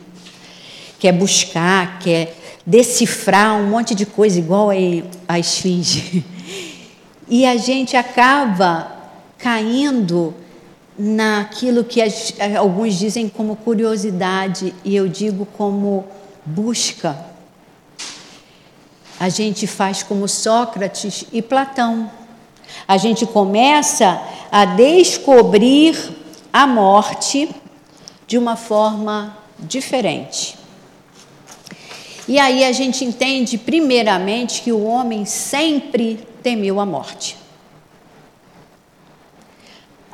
[0.98, 4.70] quer buscar, quer decifrar um monte de coisa igual
[5.28, 6.24] a esfinge.
[7.26, 8.92] E a gente acaba
[9.38, 10.36] caindo
[10.98, 16.06] naquilo que as, alguns dizem como curiosidade e eu digo como
[16.46, 17.18] busca.
[19.20, 22.12] A gente faz como Sócrates e Platão.
[22.88, 24.22] A gente começa
[24.52, 25.98] a descobrir
[26.52, 27.50] a morte
[28.28, 30.58] de uma forma diferente.
[32.28, 37.43] E aí a gente entende, primeiramente, que o homem sempre temeu a morte.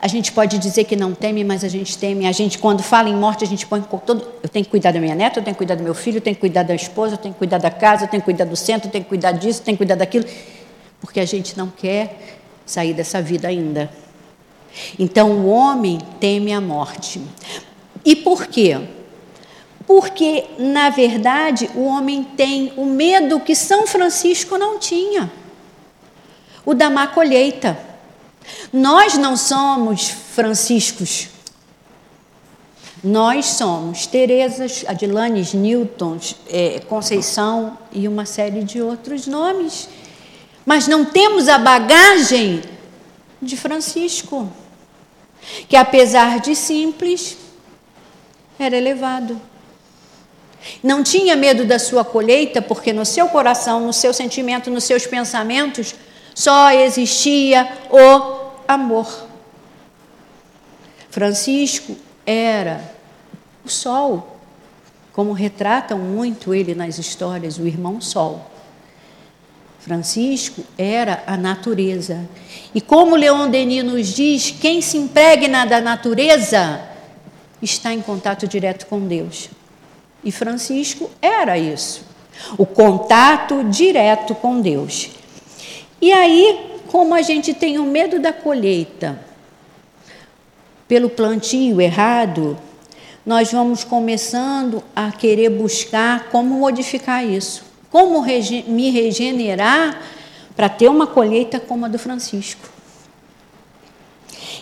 [0.02, 2.26] A gente pode dizer que não teme, mas a gente teme.
[2.26, 4.26] A gente, quando fala em morte, a gente põe todo.
[4.42, 6.22] Eu tenho que cuidar da minha neta, eu tenho que cuidar do meu filho, eu
[6.22, 8.46] tenho que cuidar da esposa, eu tenho que cuidar da casa, eu tenho que cuidar
[8.46, 10.26] do centro, eu tenho que cuidar disso, eu tenho que cuidar daquilo.
[11.02, 13.90] Porque a gente não quer sair dessa vida ainda.
[14.98, 17.22] Então o homem teme a morte.
[18.06, 18.80] E por quê?
[19.86, 25.32] Porque, na verdade, o homem tem o medo que São Francisco não tinha
[26.70, 27.89] o da má colheita.
[28.72, 31.30] Nós não somos franciscos.
[33.04, 39.88] Nós somos Terezas, Adilanes, Newtons, é, Conceição e uma série de outros nomes.
[40.66, 42.62] Mas não temos a bagagem
[43.42, 44.52] de Francisco,
[45.68, 47.38] que apesar de simples,
[48.60, 49.40] era elevado.
[50.84, 55.08] Não tinha medo da sua colheita, porque no seu coração, no seu sentimento, nos seus
[55.08, 55.96] pensamentos,
[56.36, 58.39] só existia o
[58.70, 59.28] amor.
[61.10, 62.94] Francisco era
[63.66, 64.40] o sol,
[65.12, 68.46] como retratam muito ele nas histórias, o irmão Sol.
[69.80, 72.30] Francisco era a natureza.
[72.76, 76.80] E como Leon Denis nos diz, quem se impregna da natureza
[77.60, 79.50] está em contato direto com Deus.
[80.24, 82.04] E Francisco era isso,
[82.58, 85.10] o contato direto com Deus.
[86.02, 89.20] E aí, como a gente tem o medo da colheita
[90.88, 92.58] pelo plantio errado,
[93.24, 100.02] nós vamos começando a querer buscar como modificar isso, como rege me regenerar
[100.56, 102.68] para ter uma colheita como a do Francisco.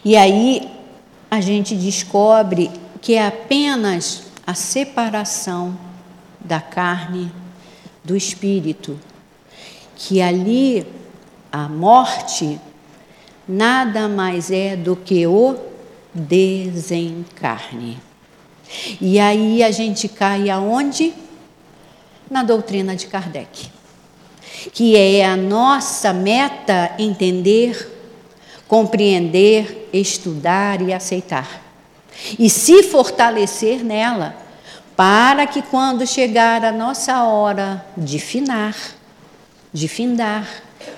[0.04, 0.70] E aí
[1.32, 2.70] a gente descobre
[3.02, 5.78] que é apenas a separação
[6.42, 7.32] da carne
[8.04, 9.00] do espírito,
[9.96, 10.86] que ali
[11.52, 12.60] a morte
[13.48, 15.56] nada mais é do que o
[16.14, 17.98] desencarne.
[19.00, 21.14] E aí a gente cai aonde?
[22.30, 23.70] Na doutrina de Kardec,
[24.74, 27.90] que é a nossa meta entender,
[28.68, 31.68] compreender, estudar e aceitar
[32.38, 34.36] e se fortalecer nela,
[34.96, 38.76] para que quando chegar a nossa hora de finar,
[39.72, 40.48] de findar,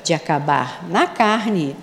[0.03, 1.75] de acabar na carne,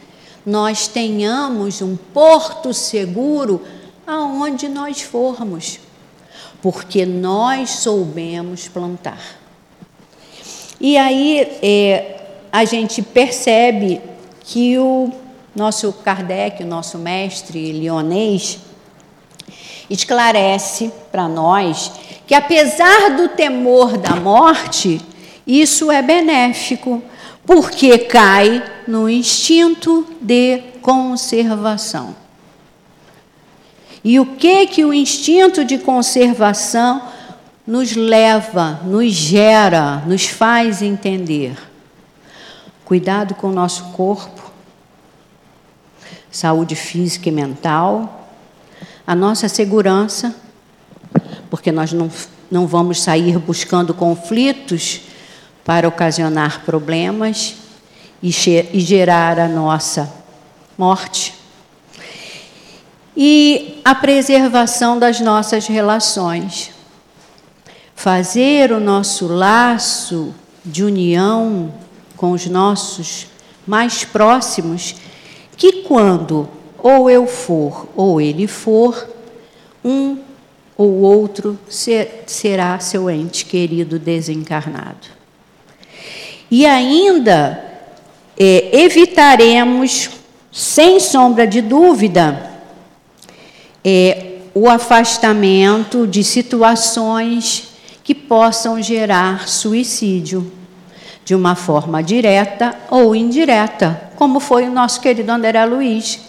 [0.45, 3.63] nós tenhamos um porto seguro
[4.07, 5.81] aonde nós formos,
[6.63, 9.21] porque nós soubemos plantar.
[10.81, 12.21] E aí é,
[12.53, 14.01] a gente percebe
[14.41, 15.11] que o
[15.55, 18.59] nosso Kardec, o nosso mestre lionês,
[19.89, 21.91] esclarece para nós
[22.27, 25.01] que, apesar do temor da morte,
[25.47, 27.03] isso é benéfico,
[27.47, 32.15] porque cai no instinto de conservação.
[34.03, 37.03] E o que que o instinto de conservação
[37.67, 41.57] nos leva, nos gera, nos faz entender?
[42.85, 44.53] Cuidado com o nosso corpo,
[46.31, 48.29] saúde física e mental,
[49.07, 50.35] a nossa segurança,
[51.49, 52.11] porque nós não,
[52.51, 55.06] não vamos sair buscando conflitos
[55.67, 57.57] para ocasionar problemas
[58.23, 58.29] e,
[58.73, 60.11] e gerar a nossa
[60.79, 61.35] morte
[63.17, 66.71] e a preservação das nossas relações.
[67.95, 71.75] Fazer o nosso laço de união
[72.17, 73.27] com os nossos
[73.67, 74.95] mais próximos,
[75.57, 76.49] que quando
[76.79, 79.09] ou eu for ou ele for,
[79.85, 80.19] um
[80.77, 85.16] ou outro ser, será seu ente querido desencarnado.
[86.51, 87.63] E ainda
[88.39, 90.11] é, evitaremos,
[90.53, 92.51] sem sombra de dúvida,
[93.85, 97.69] é, o afastamento de situações
[98.03, 100.53] que possam gerar suicídio,
[101.25, 106.21] de uma forma direta ou indireta, como foi o nosso querido André Luiz,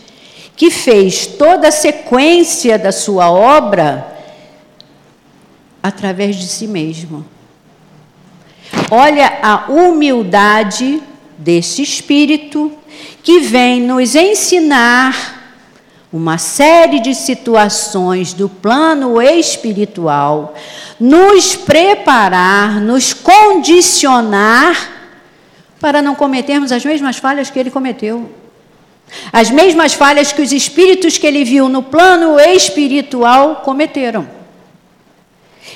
[0.55, 4.07] que fez toda a sequência da sua obra
[5.84, 7.24] através de si mesmo.
[8.89, 11.01] Olha a humildade
[11.38, 12.72] desse espírito
[13.22, 15.36] que vem nos ensinar
[16.11, 20.55] uma série de situações do plano espiritual,
[20.99, 24.91] nos preparar, nos condicionar
[25.80, 28.32] para não cometermos as mesmas falhas que ele cometeu.
[29.32, 34.37] As mesmas falhas que os espíritos que ele viu no plano espiritual cometeram.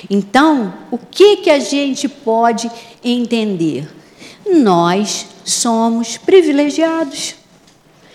[0.08, 2.70] Então, o que, que a gente pode
[3.02, 3.88] entender?
[4.46, 7.34] Nós somos privilegiados.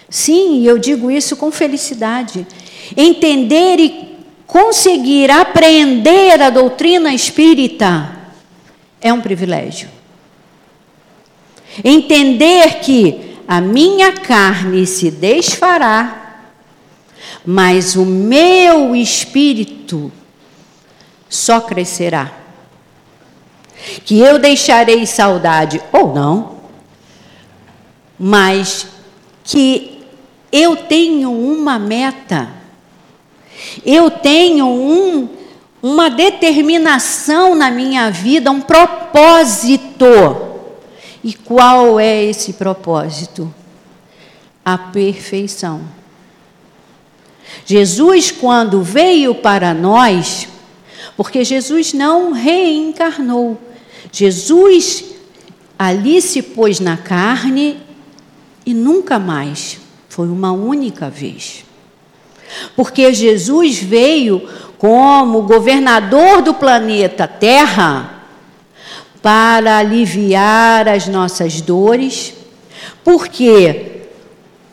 [0.09, 2.47] Sim, eu digo isso com felicidade.
[2.95, 8.17] Entender e conseguir apreender a doutrina espírita
[9.01, 9.89] é um privilégio.
[11.83, 16.45] Entender que a minha carne se desfará,
[17.45, 20.11] mas o meu espírito
[21.29, 22.31] só crescerá.
[24.05, 26.57] Que eu deixarei saudade ou não,
[28.19, 28.87] mas
[29.43, 30.03] que
[30.51, 32.49] eu tenho uma meta,
[33.85, 35.29] eu tenho um,
[35.81, 40.05] uma determinação na minha vida, um propósito.
[41.23, 43.53] E qual é esse propósito?
[44.63, 45.81] A perfeição.
[47.65, 50.47] Jesus, quando veio para nós,
[51.17, 53.59] porque Jesus não reencarnou,
[54.11, 55.03] Jesus
[55.77, 57.79] ali se pôs na carne
[58.65, 59.79] e nunca mais.
[60.09, 61.65] Foi uma única vez.
[62.75, 64.47] Porque Jesus veio
[64.77, 68.23] como governador do planeta Terra
[69.21, 72.33] para aliviar as nossas dores,
[73.03, 74.03] porque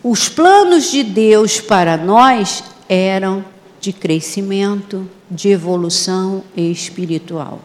[0.03, 3.45] os planos de Deus para nós eram
[3.81, 7.61] de crescimento, de evolução espiritual.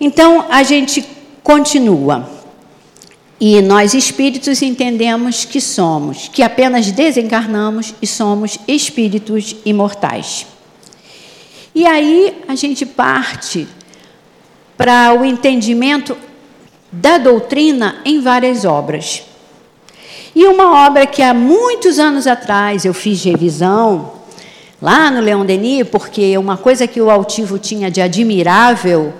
[0.00, 1.04] Então, a gente
[1.42, 2.28] continua.
[3.40, 10.46] E nós espíritos entendemos que somos, que apenas desencarnamos e somos espíritos imortais.
[11.72, 13.68] E aí a gente parte
[14.76, 16.16] para o entendimento
[16.90, 19.22] da doutrina em várias obras.
[20.34, 24.17] E uma obra que há muitos anos atrás eu fiz revisão,
[24.80, 29.12] lá no Leão Denis, porque uma coisa que o altivo tinha de admirável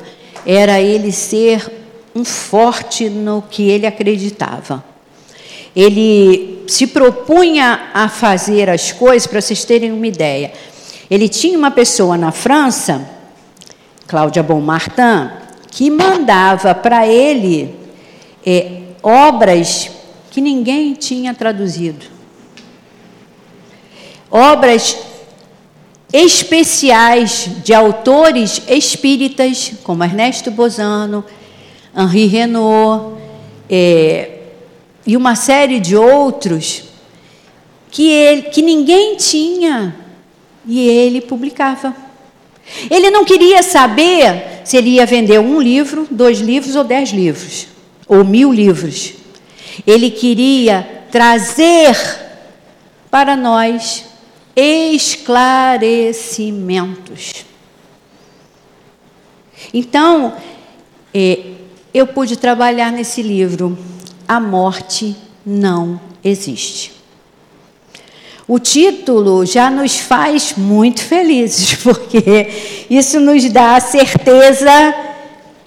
[0.47, 1.71] era ele ser
[2.15, 4.85] um forte no que ele acreditava.
[5.75, 10.53] Ele se propunha a fazer as coisas, para vocês terem uma ideia.
[11.11, 13.09] Ele tinha uma pessoa na França,
[14.07, 15.31] Cláudia Bonmartin,
[15.71, 17.75] que mandava para ele
[18.45, 19.91] é, obras
[20.31, 22.07] que ninguém tinha traduzido.
[24.31, 24.97] Obras
[26.13, 31.25] especiais de autores espíritas, como Ernesto Bozano,
[31.97, 33.19] Henri Renault,
[33.69, 34.31] é,
[35.07, 36.85] e uma série de outros
[37.91, 39.95] que, ele, que ninguém tinha
[40.67, 41.95] e ele publicava.
[42.91, 47.67] Ele não queria saber se ele ia vender um livro, dois livros ou dez livros,
[48.07, 49.15] ou mil livros.
[49.87, 51.97] Ele queria trazer
[53.11, 54.05] para nós
[54.57, 57.47] esclarecimentos.
[59.73, 60.35] Então,
[61.13, 61.41] é,
[61.93, 63.77] eu pude trabalhar nesse livro.
[64.27, 66.93] A morte não existe.
[68.47, 74.95] O título já nos faz muito felizes, porque isso nos dá a certeza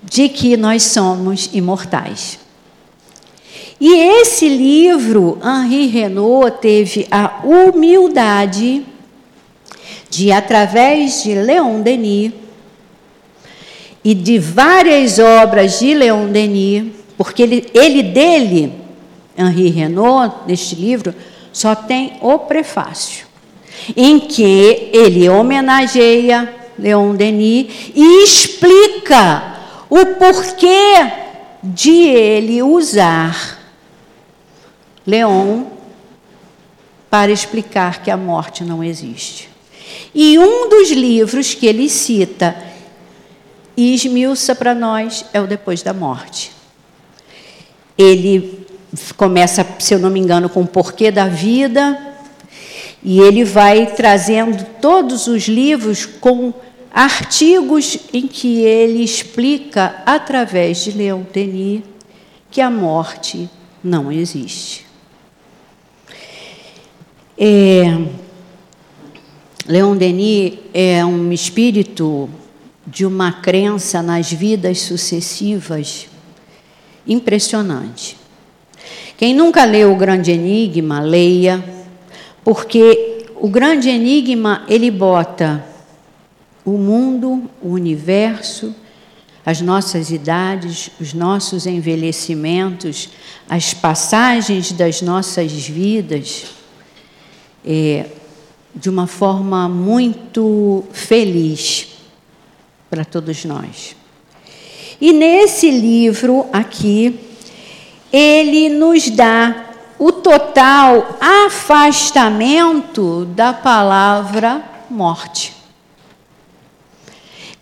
[0.04, 2.40] de que nós somos imortais.
[3.84, 8.86] E esse livro, Henri Renault teve a humildade
[10.08, 12.32] de, através de Leon Denis
[14.06, 18.72] e de várias obras de Leon Denis, porque ele, ele dele,
[19.36, 21.16] Henri Renault, neste livro,
[21.52, 23.26] só tem o prefácio,
[23.98, 27.66] em que ele homenageia Leon Denis
[27.96, 29.56] e explica
[29.90, 31.12] o porquê
[31.64, 33.60] de ele usar
[35.06, 35.66] Leon
[37.10, 39.50] para explicar que a morte não existe.
[40.14, 42.56] E um dos livros que ele cita
[43.76, 46.52] e esmiuça para nós é o Depois da Morte.
[47.98, 48.66] Ele
[49.16, 51.98] começa, se eu não me engano, com o porquê da vida,
[53.04, 56.54] e ele vai trazendo todos os livros com
[56.94, 61.84] artigos em que ele explica, através de Leon Denis,
[62.50, 63.50] que a morte
[63.84, 64.91] não existe.
[67.44, 67.98] É,
[69.66, 72.30] Leon Denis é um espírito
[72.86, 76.06] de uma crença nas vidas sucessivas
[77.08, 78.16] impressionante.
[79.18, 81.66] Quem nunca leu o Grande Enigma, leia,
[82.44, 85.66] porque o Grande Enigma ele bota
[86.64, 88.72] o mundo, o universo,
[89.44, 93.10] as nossas idades, os nossos envelhecimentos,
[93.50, 96.61] as passagens das nossas vidas,
[97.66, 98.06] é,
[98.74, 101.88] de uma forma muito feliz
[102.90, 103.96] para todos nós.
[105.00, 107.20] E nesse livro aqui,
[108.12, 109.66] ele nos dá
[109.98, 115.54] o total afastamento da palavra morte.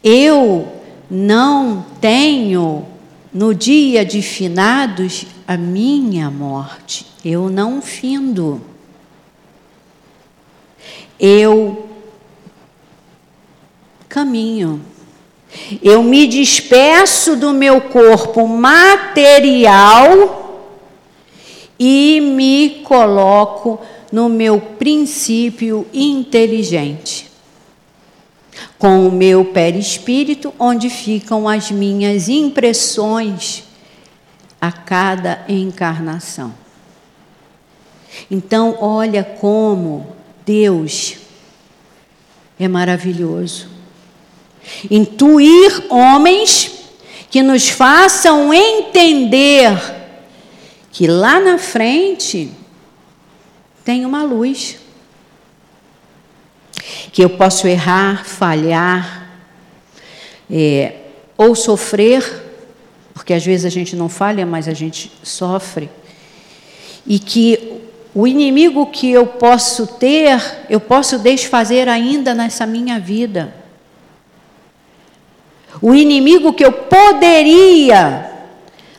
[0.04, 0.68] Eu
[1.10, 2.86] não tenho
[3.34, 7.06] no dia de finados a minha morte.
[7.24, 8.62] Eu não findo.
[11.20, 11.90] Eu
[14.08, 14.82] caminho.
[15.82, 19.90] Eu me despeço do meu corpo material
[21.80, 23.80] e me coloco
[24.12, 27.30] no meu princípio inteligente,
[28.78, 33.64] com o meu perispírito, onde ficam as minhas impressões
[34.60, 36.54] a cada encarnação.
[38.30, 40.19] Então, olha como
[40.50, 41.16] Deus
[42.60, 43.70] é maravilhoso
[44.90, 46.72] intuir homens
[47.30, 49.70] que nos façam entender
[50.92, 52.50] que lá na frente
[53.86, 54.80] tem uma luz.
[57.12, 59.30] Que eu posso errar, falhar,
[60.50, 60.96] é,
[61.38, 62.24] ou sofrer,
[63.14, 65.92] porque às vezes a gente não falha, mas a gente sofre.
[67.06, 73.54] E que o inimigo que eu posso ter, eu posso desfazer ainda nessa minha vida.
[75.82, 78.32] O inimigo que eu poderia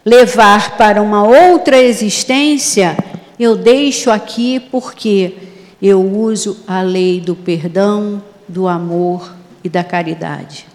[0.04, 2.96] levar para uma outra existência,
[3.38, 5.34] eu deixo aqui porque
[5.82, 9.34] eu uso a lei do perdão, do amor
[9.64, 10.66] e da caridade.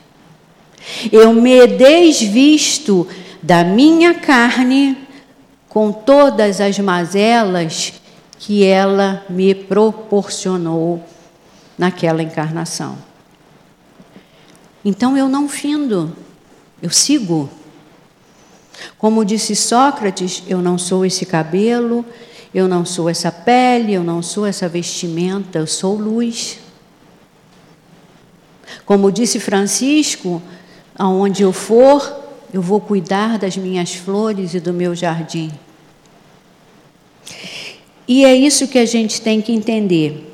[1.11, 3.07] Eu me desvisto
[3.41, 4.97] da minha carne
[5.69, 7.93] com todas as mazelas
[8.39, 11.03] que ela me proporcionou
[11.77, 12.97] naquela encarnação.
[14.83, 16.15] Então eu não findo,
[16.81, 17.49] eu sigo.
[18.97, 22.05] Como disse Sócrates, eu não sou esse cabelo,
[22.53, 26.59] eu não sou essa pele, eu não sou essa vestimenta, eu sou luz.
[28.85, 30.41] Como disse Francisco,
[30.95, 32.23] aonde eu for,
[32.53, 35.51] eu vou cuidar das minhas flores e do meu jardim.
[38.07, 40.31] E é isso que a gente tem que entender.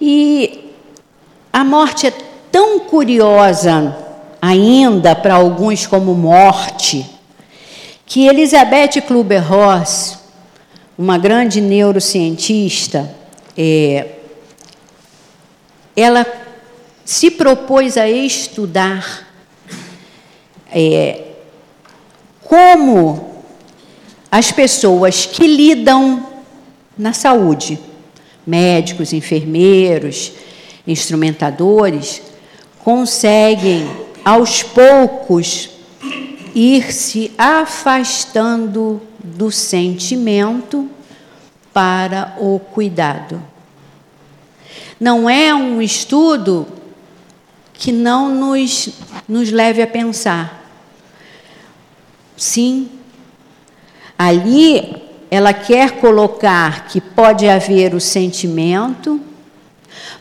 [0.00, 0.72] E
[1.52, 2.12] a morte é
[2.50, 3.96] tão curiosa
[4.40, 7.04] ainda para alguns como morte,
[8.06, 10.18] que Elizabeth Kluber-Ross,
[10.96, 13.14] uma grande neurocientista,
[13.56, 14.14] é,
[15.96, 16.26] ela
[17.04, 19.26] se propôs a estudar
[20.72, 21.24] é,
[22.44, 23.42] como
[24.30, 26.27] as pessoas que lidam
[26.98, 27.78] na saúde.
[28.46, 30.32] Médicos, enfermeiros,
[30.86, 32.22] instrumentadores
[32.82, 33.88] conseguem
[34.24, 35.70] aos poucos
[36.54, 40.90] ir se afastando do sentimento
[41.72, 43.42] para o cuidado.
[44.98, 46.66] Não é um estudo
[47.74, 48.88] que não nos,
[49.28, 50.68] nos leve a pensar.
[52.36, 52.88] Sim,
[54.18, 59.20] ali ela quer colocar que pode haver o sentimento,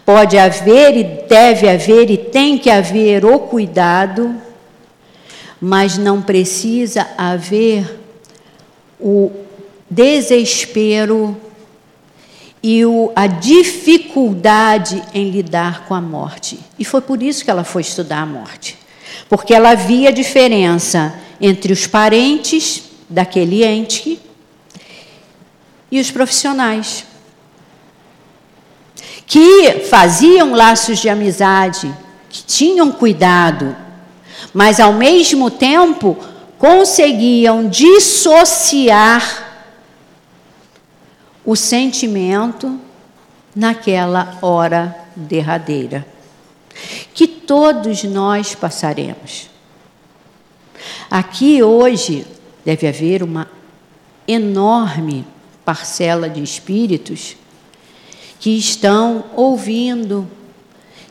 [0.05, 4.35] pode haver e deve haver e tem que haver o cuidado,
[5.61, 7.99] mas não precisa haver
[8.99, 9.31] o
[9.89, 11.35] desespero
[12.61, 16.59] e o, a dificuldade em lidar com a morte.
[16.77, 18.77] E foi por isso que ela foi estudar a morte.
[19.29, 24.19] Porque ela via a diferença entre os parentes daquele ente
[25.91, 27.05] e os profissionais.
[29.25, 31.93] Que faziam laços de amizade,
[32.29, 33.75] que tinham cuidado,
[34.53, 36.17] mas ao mesmo tempo
[36.57, 39.45] conseguiam dissociar
[41.45, 42.79] o sentimento
[43.55, 46.05] naquela hora derradeira,
[47.13, 49.49] que todos nós passaremos.
[51.09, 52.27] Aqui hoje
[52.65, 53.49] deve haver uma
[54.27, 55.25] enorme
[55.67, 57.35] parcela de espíritos
[58.39, 60.25] que estão ouvindo,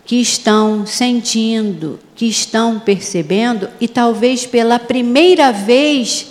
[0.07, 6.29] que estão sentindo, que estão percebendo e talvez pela primeira vez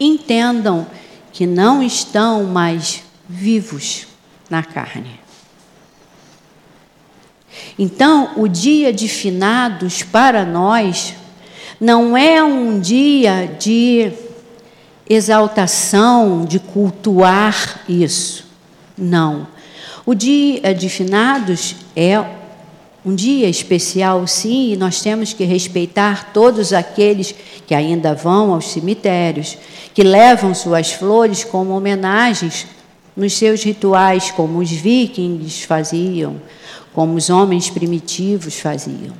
[0.00, 0.84] entendam
[1.32, 4.08] que não estão mais vivos
[4.50, 5.20] na carne.
[7.78, 11.14] Então, o dia de finados para nós
[11.80, 14.10] não é um dia de
[15.10, 18.46] exaltação, de cultuar isso.
[18.96, 19.48] Não.
[20.06, 22.24] O dia de finados é
[23.04, 27.34] um dia especial, sim, e nós temos que respeitar todos aqueles
[27.66, 29.58] que ainda vão aos cemitérios,
[29.92, 32.66] que levam suas flores como homenagens
[33.16, 36.40] nos seus rituais, como os vikings faziam,
[36.94, 39.14] como os homens primitivos faziam.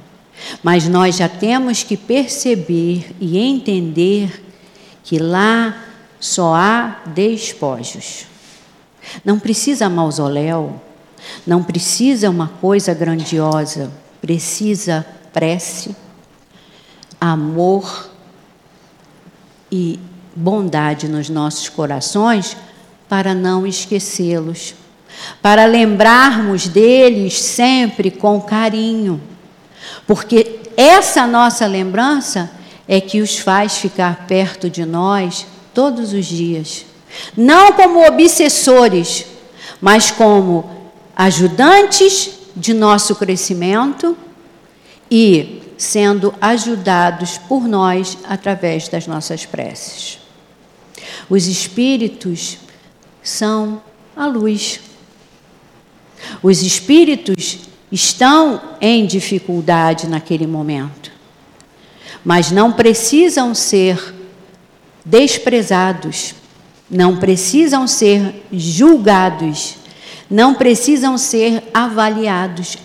[0.63, 4.50] Mas nós já temos que perceber e entender
[5.03, 5.85] que lá
[6.19, 8.27] só há despojos.
[9.25, 10.81] Não precisa mausoléu,
[11.47, 13.91] não precisa uma coisa grandiosa,
[14.21, 15.97] precisa prece,
[17.21, 18.11] amor
[19.71, 19.99] e
[20.35, 22.57] bondade nos nossos corações
[23.09, 24.75] para não esquecê-los,
[25.43, 29.21] para lembrarmos deles sempre com carinho,
[30.07, 32.51] porque essa nossa lembrança
[32.93, 36.85] é que os faz ficar perto de nós todos os dias,
[37.37, 39.27] não como obsessores,
[39.81, 40.69] mas como
[41.15, 44.19] ajudantes de nosso crescimento
[45.09, 50.19] e sendo ajudados por nós através das nossas preces.
[51.29, 52.59] Os espíritos
[53.23, 53.81] são
[54.17, 54.81] a luz.
[56.43, 57.61] Os espíritos
[57.93, 61.10] estão em dificuldade naquele momento,
[62.25, 64.15] mas não precisam ser
[65.05, 66.35] desprezados,
[66.91, 69.77] não precisam ser julgados,
[70.31, 72.77] não precisam ser avaliados,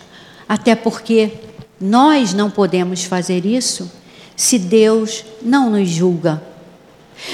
[0.48, 1.32] até porque
[1.80, 3.92] nós não podemos fazer isso
[4.36, 6.42] se Deus não nos julga.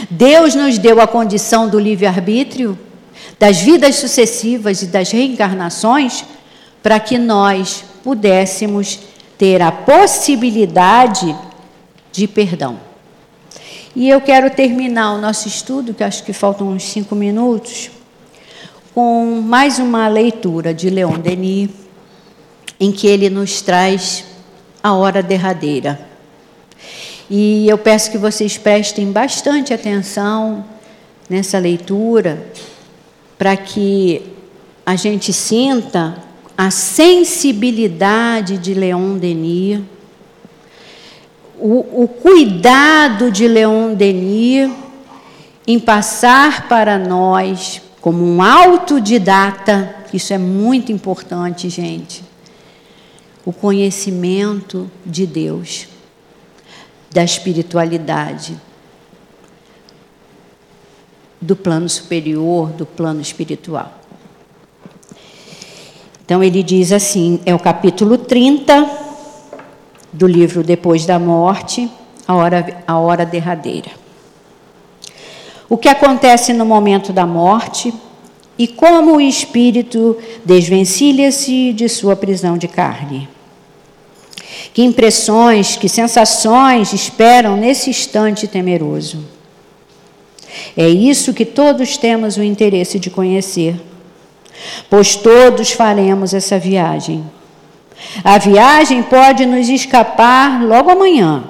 [0.10, 2.78] Deus nos deu a condição do livre-arbítrio
[3.40, 6.24] das vidas sucessivas e das reencarnações,
[6.84, 9.00] para que nós pudéssemos
[9.38, 11.51] ter a possibilidade de
[12.28, 12.80] perdão.
[13.96, 17.92] E eu quero terminar o nosso estudo, que acho que faltam uns cinco minutos,
[18.94, 21.70] com mais uma leitura de Leon Denis,
[22.80, 24.24] em que ele nos traz
[24.82, 26.08] a hora derradeira.
[27.30, 30.66] E eu peço que vocês prestem bastante atenção
[31.30, 32.46] nessa leitura,
[33.38, 34.22] para que
[34.86, 36.22] a gente sinta
[36.58, 39.80] a sensibilidade de Leon Denis,
[41.62, 44.72] o, o cuidado de Leon Denis
[45.68, 52.24] em passar para nós, como um autodidata, isso é muito importante, gente,
[53.46, 55.88] o conhecimento de Deus,
[57.12, 58.58] da espiritualidade
[61.40, 64.00] do plano superior, do plano espiritual.
[66.26, 69.11] Então ele diz assim, é o capítulo 30
[70.12, 71.90] do livro Depois da Morte,
[72.28, 73.92] a hora, a hora derradeira.
[75.70, 77.94] O que acontece no momento da morte
[78.58, 83.30] e como o espírito desvencilha-se de sua prisão de carne.
[84.74, 89.26] Que impressões, que sensações esperam nesse instante temeroso.
[90.76, 93.76] É isso que todos temos o interesse de conhecer,
[94.90, 97.24] pois todos faremos essa viagem.
[98.24, 101.44] A viagem pode nos escapar logo amanhã.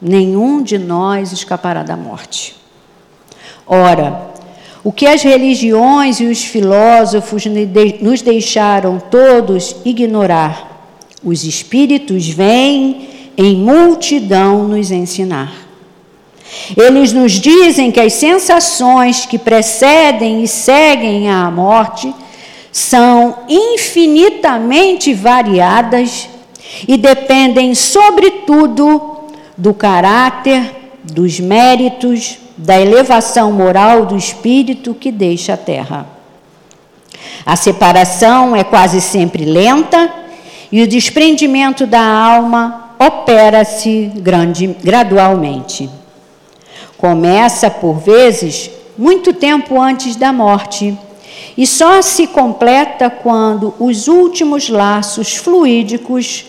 [0.00, 2.56] Nenhum de nós escapará da morte.
[3.66, 4.30] Ora,
[4.82, 7.44] o que as religiões e os filósofos
[8.00, 10.86] nos deixaram todos ignorar,
[11.22, 15.52] os espíritos vêm em multidão nos ensinar.
[16.76, 22.12] Eles nos dizem que as sensações que precedem e seguem à morte
[22.72, 26.28] são infinitamente variadas
[26.86, 29.24] e dependem, sobretudo,
[29.56, 30.70] do caráter,
[31.02, 36.06] dos méritos, da elevação moral do espírito que deixa a terra.
[37.44, 40.12] A separação é quase sempre lenta
[40.70, 44.12] e o desprendimento da alma opera-se
[44.82, 45.88] gradualmente.
[46.96, 50.96] Começa, por vezes, muito tempo antes da morte
[51.56, 56.46] e só se completa quando os últimos laços fluídicos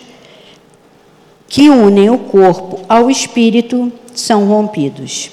[1.48, 5.32] que unem o corpo ao espírito são rompidos.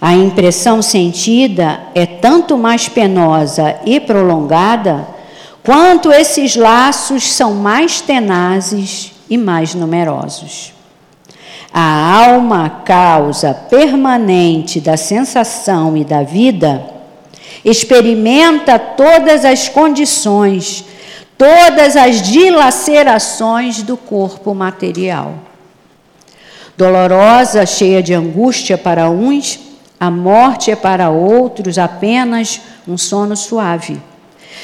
[0.00, 5.08] A impressão sentida é tanto mais penosa e prolongada
[5.64, 10.72] quanto esses laços são mais tenazes e mais numerosos.
[11.72, 16.97] A alma, causa permanente da sensação e da vida,
[17.70, 20.84] experimenta todas as condições,
[21.36, 25.34] todas as dilacerações do corpo material.
[26.76, 29.58] Dolorosa, cheia de angústia para uns,
[29.98, 34.00] a morte é para outros apenas um sono suave,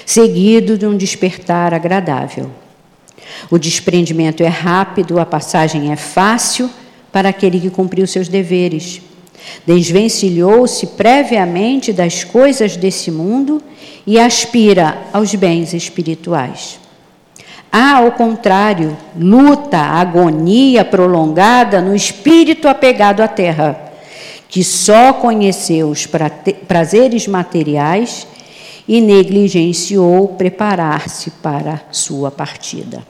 [0.07, 2.51] seguido de um despertar agradável.
[3.51, 6.71] O desprendimento é rápido, a passagem é fácil
[7.11, 9.03] para aquele que cumpriu seus deveres.
[9.66, 13.62] Desvencilhou-se previamente das coisas desse mundo
[14.07, 16.78] e aspira aos bens espirituais.
[17.72, 23.84] Há, ao contrário, luta, agonia prolongada no espírito apegado à terra
[24.55, 26.07] que só conheceu os
[26.68, 28.24] prazeres materiais
[28.86, 33.03] e negligenciou preparar-se para sua partida.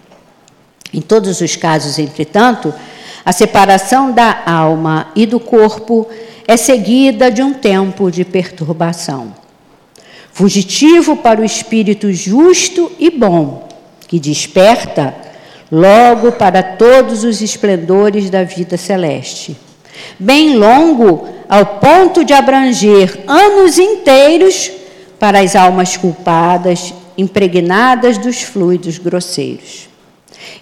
[0.95, 2.73] Em todos os casos, entretanto,
[3.25, 6.09] a separação da alma e do corpo
[6.47, 9.35] é seguida de um tempo de perturbação.
[10.33, 13.69] Fugitivo para o espírito justo e bom,
[14.07, 15.15] que desperta
[15.71, 19.57] logo para todos os esplendores da vida celeste
[20.19, 24.71] bem longo, ao ponto de abranger anos inteiros
[25.19, 29.89] para as almas culpadas, impregnadas dos fluidos grosseiros.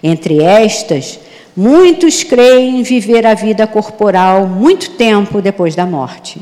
[0.03, 1.19] Entre estas,
[1.57, 6.41] muitos creem viver a vida corporal muito tempo depois da morte.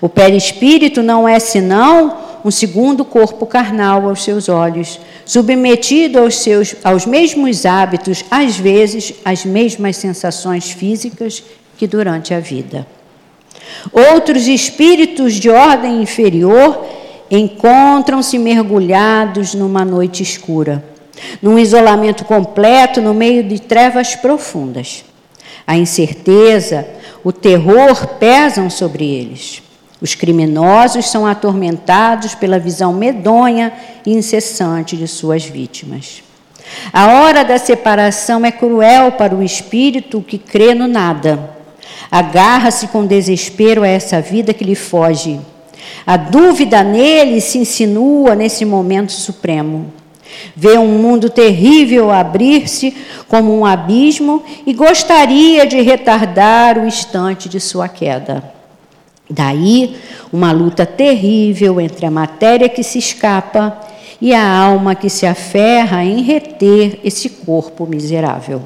[0.00, 6.74] O perispírito não é senão um segundo corpo carnal aos seus olhos, submetido aos, seus,
[6.82, 11.42] aos mesmos hábitos, às vezes às mesmas sensações físicas
[11.76, 12.86] que durante a vida.
[13.92, 16.84] Outros espíritos de ordem inferior
[17.30, 20.84] encontram-se mergulhados numa noite escura,
[21.40, 25.04] num isolamento completo no meio de trevas profundas.
[25.66, 26.86] A incerteza,
[27.22, 29.62] o terror pesam sobre eles.
[30.00, 33.72] Os criminosos são atormentados pela visão medonha
[34.04, 36.22] e incessante de suas vítimas.
[36.92, 41.62] A hora da separação é cruel para o espírito que crê no nada
[42.12, 45.40] Agarra-se com desespero a essa vida que lhe foge.
[46.06, 49.90] A dúvida nele se insinua nesse momento supremo.
[50.54, 52.94] Vê um mundo terrível abrir-se
[53.28, 58.42] como um abismo e gostaria de retardar o instante de sua queda.
[59.28, 59.96] Daí,
[60.32, 63.78] uma luta terrível entre a matéria que se escapa
[64.20, 68.62] e a alma que se aferra em reter esse corpo miserável.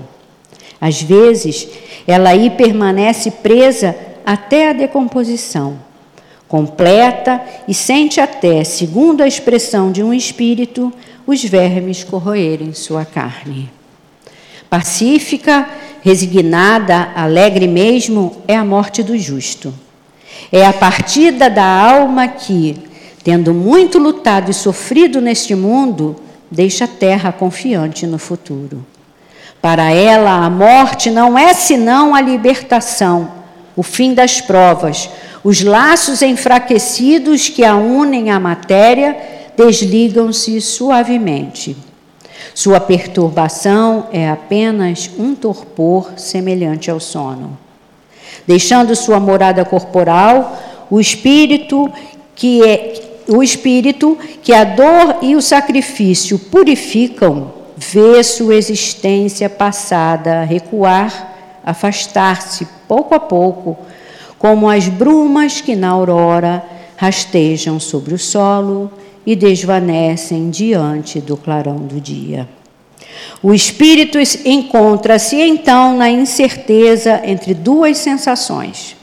[0.81, 1.69] Às vezes,
[2.07, 5.79] ela aí permanece presa até a decomposição,
[6.49, 10.93] completa e sente até, segundo a expressão de um espírito,
[11.27, 13.69] os vermes corroerem sua carne.
[14.71, 15.69] Pacífica,
[16.03, 19.75] resignada, alegre mesmo, é a morte do justo.
[20.53, 22.77] É a partida da alma que,
[23.25, 26.17] tendo muito lutado e sofrido neste mundo,
[26.51, 28.85] deixa a terra confiante no futuro.
[29.61, 33.33] Para ela, a morte não é senão a libertação,
[33.75, 35.11] o fim das provas,
[35.45, 39.17] Os laços enfraquecidos que a unem à matéria
[39.57, 41.77] desligam-se suavemente.
[42.55, 47.59] Sua perturbação é apenas um torpor semelhante ao sono.
[48.47, 50.59] Deixando sua morada corporal,
[50.91, 51.91] o espírito
[52.35, 60.45] que é o espírito que a dor e o sacrifício purificam, vê sua existência passada
[60.45, 63.77] recuar, afastar-se pouco a pouco,
[64.39, 66.63] como as brumas que na aurora
[66.97, 68.93] rastejam sobre o solo
[69.27, 72.49] e desvanecem diante do clarão do dia.
[73.43, 78.97] O espírito encontra-se então na incerteza entre duas sensações: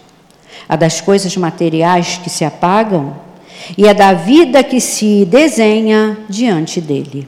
[0.67, 3.15] a das coisas materiais que se apagam
[3.77, 7.27] e a da vida que se desenha diante dele.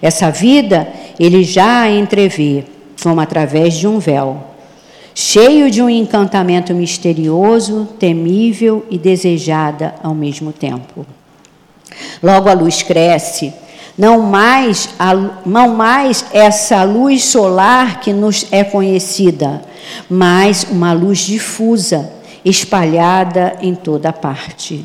[0.00, 0.88] Essa vida
[1.18, 2.64] ele já entrevê,
[3.02, 4.42] como através de um véu,
[5.14, 11.06] cheio de um encantamento misterioso, temível e desejada ao mesmo tempo.
[12.22, 13.52] Logo a luz cresce,
[13.96, 15.14] não mais, a,
[15.46, 19.62] não mais essa luz solar que nos é conhecida,
[20.10, 22.10] mas uma luz difusa,
[22.44, 24.84] espalhada em toda parte.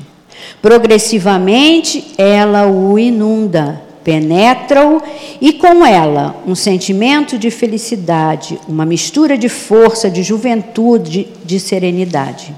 [0.62, 5.02] Progressivamente ela o inunda, penetra-o
[5.42, 12.54] e com ela um sentimento de felicidade, uma mistura de força, de juventude, de serenidade.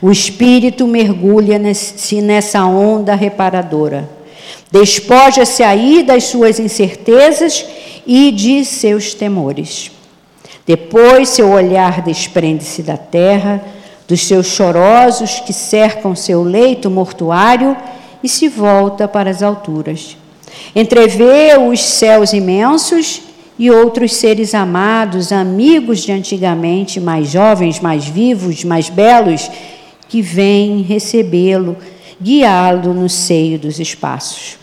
[0.00, 4.08] O espírito mergulha-se nessa onda reparadora.
[4.70, 7.64] Despoja-se aí das suas incertezas
[8.06, 9.90] e de seus temores.
[10.66, 13.62] Depois, seu olhar desprende-se da terra,
[14.08, 17.76] dos seus chorosos que cercam seu leito mortuário
[18.22, 20.16] e se volta para as alturas.
[20.74, 23.20] Entrevê os céus imensos
[23.58, 29.50] e outros seres amados, amigos de antigamente, mais jovens, mais vivos, mais belos,
[30.08, 31.76] que vem recebê-lo,
[32.20, 34.58] guiá-lo no seio dos espaços.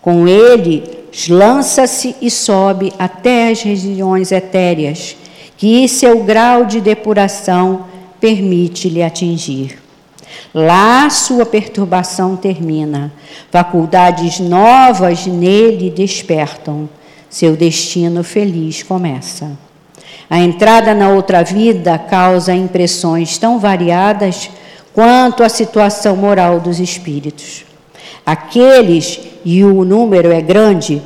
[0.00, 0.82] Com ele,
[1.28, 5.16] lança-se e sobe até as regiões etéreas,
[5.56, 7.86] que seu grau de depuração
[8.20, 9.78] permite-lhe atingir.
[10.54, 13.12] Lá sua perturbação termina,
[13.50, 16.88] faculdades novas nele despertam,
[17.32, 19.50] seu destino feliz começa.
[20.28, 24.50] A entrada na outra vida causa impressões tão variadas
[24.92, 27.64] quanto à situação moral dos espíritos.
[28.24, 31.00] Aqueles, e o número é grande,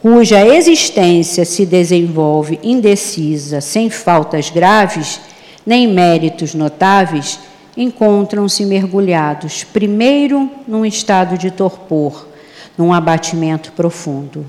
[0.00, 5.20] cuja existência se desenvolve indecisa, sem faltas graves,
[5.66, 7.40] nem méritos notáveis,
[7.76, 12.28] encontram-se mergulhados, primeiro num estado de torpor,
[12.78, 14.46] num abatimento profundo.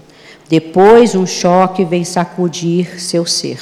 [0.50, 3.60] Depois, um choque vem sacudir seu ser.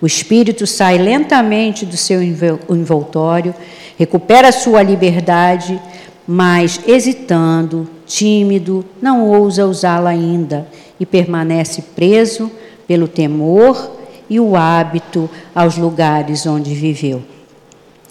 [0.00, 3.54] O espírito sai lentamente do seu envoltório
[4.02, 5.80] recupera sua liberdade,
[6.26, 10.66] mas hesitando, tímido, não ousa usá-la ainda
[10.98, 12.50] e permanece preso
[12.86, 13.92] pelo temor
[14.28, 17.22] e o hábito aos lugares onde viveu.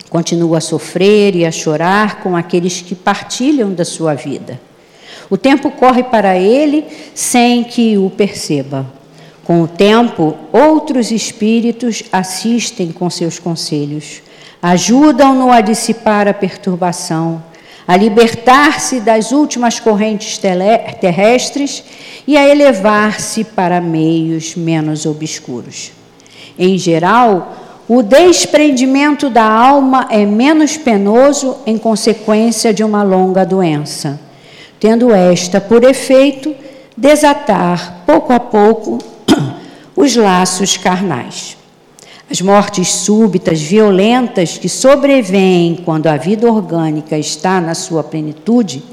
[0.09, 4.59] Continua a sofrer e a chorar com aqueles que partilham da sua vida.
[5.29, 8.85] O tempo corre para ele sem que o perceba.
[9.43, 14.21] Com o tempo, outros espíritos assistem com seus conselhos
[14.61, 17.43] ajudam-no a dissipar a perturbação,
[17.87, 21.83] a libertar-se das últimas correntes terrestres
[22.27, 25.91] e a elevar-se para meios menos obscuros.
[26.57, 27.55] Em geral,
[27.89, 34.19] o desprendimento da alma é menos penoso em consequência de uma longa doença,
[34.81, 36.55] tendo esta por efeito
[36.97, 38.97] desatar pouco a pouco
[39.95, 41.55] os laços carnais.
[42.29, 48.83] As mortes súbitas, violentas, que sobrevêm quando a vida orgânica está na sua plenitude,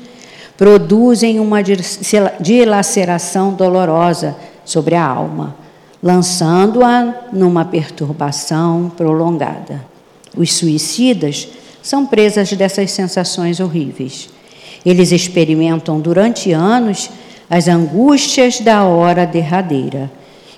[0.58, 1.60] produzem uma
[2.38, 5.56] dilaceração dolorosa sobre a alma,
[6.02, 9.82] lançando-a numa perturbação prolongada.
[10.36, 11.48] Os suicidas
[11.80, 14.28] são presas dessas sensações horríveis.
[14.84, 17.10] Eles experimentam durante anos
[17.48, 20.10] as angústias da hora derradeira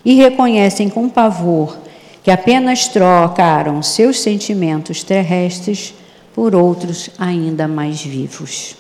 [0.05, 1.79] e reconhecem com pavor
[2.23, 5.95] que apenas trocaram seus sentimentos terrestres
[6.35, 8.77] por outros ainda mais vivos.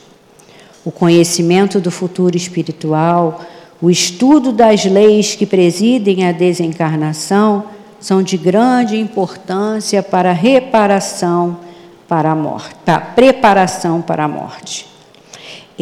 [0.85, 3.41] O conhecimento do futuro espiritual,
[3.81, 7.65] o estudo das leis que presidem a desencarnação
[7.99, 11.59] são de grande importância para a reparação
[12.09, 14.90] para a morte, para preparação para a morte.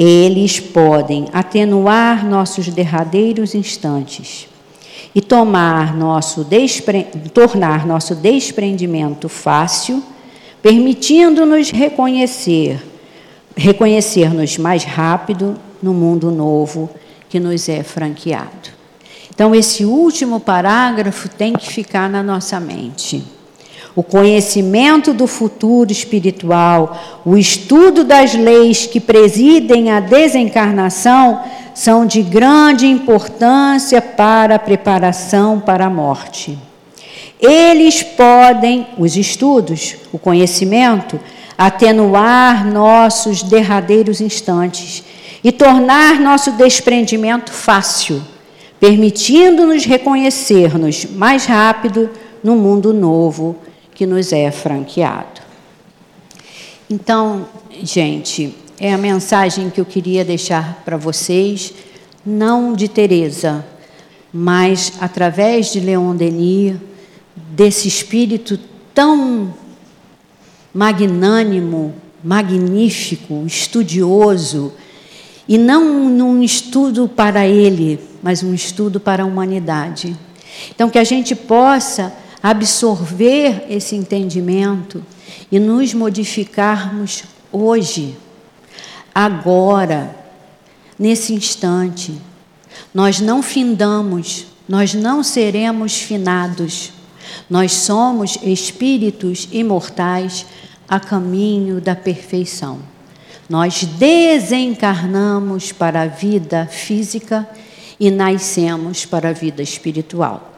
[0.01, 4.47] Eles podem atenuar nossos derradeiros instantes
[5.13, 6.47] e tomar nosso
[7.35, 10.01] tornar nosso desprendimento fácil
[10.63, 12.81] permitindo-nos reconhecer,
[13.57, 16.89] reconhecer-nos mais rápido no mundo novo
[17.29, 18.71] que nos é franqueado.
[19.35, 23.25] Então, esse último parágrafo tem que ficar na nossa mente.
[23.99, 31.41] O conhecimento do futuro espiritual, o estudo das leis que presidem a desencarnação
[31.75, 36.57] são de grande importância para a preparação para a morte.
[37.41, 41.19] Eles podem, os estudos, o conhecimento,
[41.59, 45.03] atenuar nossos derradeiros instantes
[45.43, 48.23] e tornar nosso desprendimento fácil,
[48.79, 52.09] permitindo-nos reconhecer-nos mais rápido
[52.45, 53.57] no mundo novo
[53.99, 55.41] que nos é franqueado.
[56.89, 57.49] Então,
[57.83, 61.75] gente, é a mensagem que eu queria deixar para vocês,
[62.25, 63.67] não de Teresa,
[64.33, 66.77] mas através de Leon Denis,
[67.35, 68.57] desse espírito
[68.95, 69.53] tão
[70.73, 71.93] magnânimo,
[72.23, 74.75] magnífico, estudioso,
[75.49, 80.17] e não num estudo para ele, mas um estudo para a humanidade.
[80.73, 82.13] Então, que a gente possa
[82.43, 85.05] absorver esse entendimento
[85.51, 88.17] e nos modificarmos hoje,
[89.15, 90.15] agora,
[90.99, 92.21] nesse instante.
[92.93, 96.93] Nós não findamos, nós não seremos finados.
[97.49, 100.47] Nós somos espíritos imortais
[100.89, 102.81] a caminho da perfeição.
[103.49, 107.49] Nós desencarnamos para a vida física
[107.99, 110.58] e nascemos para a vida espiritual.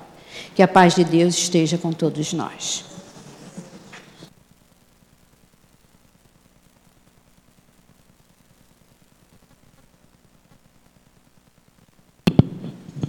[0.55, 2.85] Que a paz de Deus esteja com todos nós.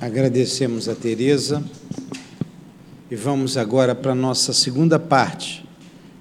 [0.02, 1.64] Agradecemos a Teresa
[3.10, 5.64] e vamos agora para a nossa segunda parte,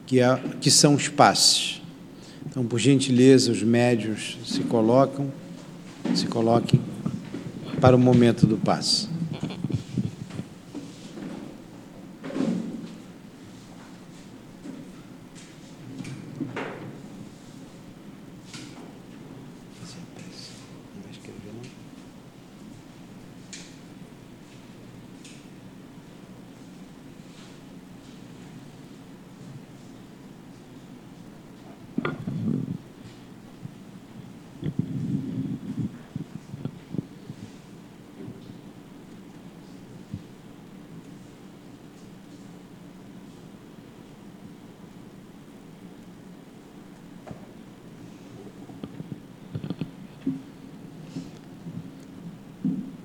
[0.07, 1.80] que, é, que são os passes.
[2.44, 5.32] Então, por gentileza, os médios se colocam,
[6.14, 6.80] se coloquem
[7.80, 9.09] para o momento do passe.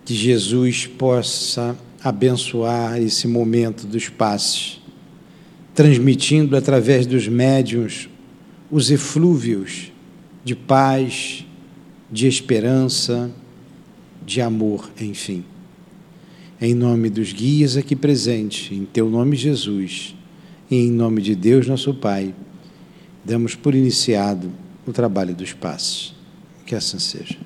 [0.06, 4.80] Que Jesus possa abençoar esse momento dos passes,
[5.74, 8.08] transmitindo através dos médiuns
[8.70, 9.92] os eflúvios
[10.44, 11.44] de paz,
[12.12, 13.32] de esperança,
[14.24, 15.44] de amor, enfim.
[16.62, 20.16] Em nome dos guias aqui presentes, em teu nome, Jesus,
[20.70, 22.34] e em nome de Deus, nosso Pai,
[23.24, 24.52] damos por iniciado
[24.86, 26.16] o trabalho dos passos.
[26.66, 27.45] Que assim seja.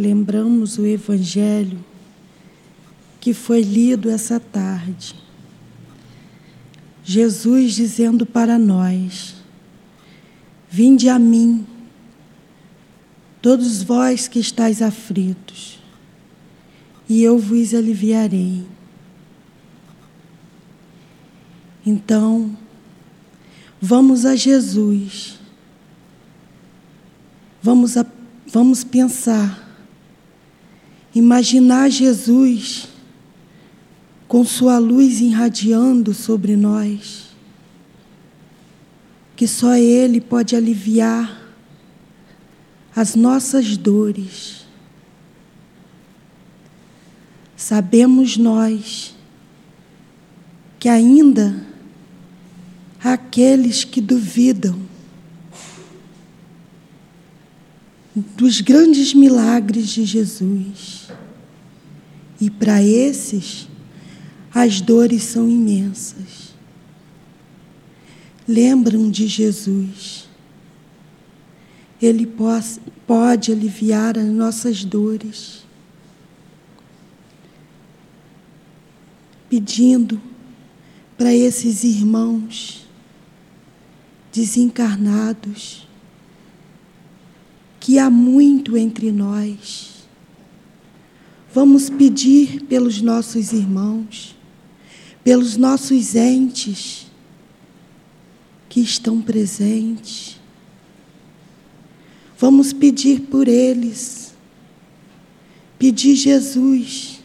[0.00, 1.84] Lembramos o Evangelho
[3.20, 5.14] que foi lido essa tarde.
[7.04, 9.34] Jesus dizendo para nós:
[10.70, 11.66] Vinde a mim,
[13.42, 15.78] todos vós que estáis aflitos,
[17.06, 18.64] e eu vos aliviarei.
[21.84, 22.56] Então,
[23.80, 25.38] vamos a Jesus,
[27.62, 28.06] vamos, a,
[28.46, 29.69] vamos pensar
[31.14, 32.88] Imaginar Jesus
[34.28, 37.34] com sua luz irradiando sobre nós,
[39.34, 41.52] que só Ele pode aliviar
[42.94, 44.66] as nossas dores.
[47.56, 49.16] Sabemos nós
[50.78, 51.66] que ainda
[53.02, 54.78] há aqueles que duvidam
[58.14, 60.99] dos grandes milagres de Jesus.
[62.40, 63.68] E para esses,
[64.52, 66.54] as dores são imensas.
[68.48, 70.28] Lembram de Jesus.
[72.00, 72.26] Ele
[73.06, 75.64] pode aliviar as nossas dores.
[79.48, 80.20] Pedindo
[81.18, 82.88] para esses irmãos
[84.32, 85.86] desencarnados
[87.78, 89.89] que há muito entre nós.
[91.52, 94.36] Vamos pedir pelos nossos irmãos,
[95.24, 97.06] pelos nossos entes
[98.68, 100.38] que estão presentes.
[102.38, 104.32] Vamos pedir por eles.
[105.76, 107.20] Pedir Jesus.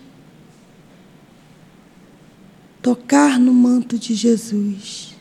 [2.81, 5.13] Tocar no manto de Jesus.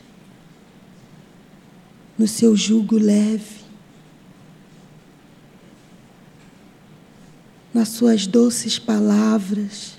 [2.17, 3.64] No seu jugo leve.
[7.75, 9.97] Nas suas doces palavras.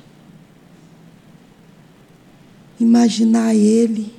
[2.80, 4.14] Imaginar Ele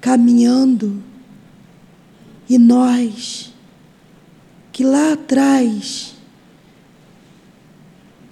[0.00, 1.02] caminhando
[2.48, 3.52] e nós
[4.70, 6.14] que lá atrás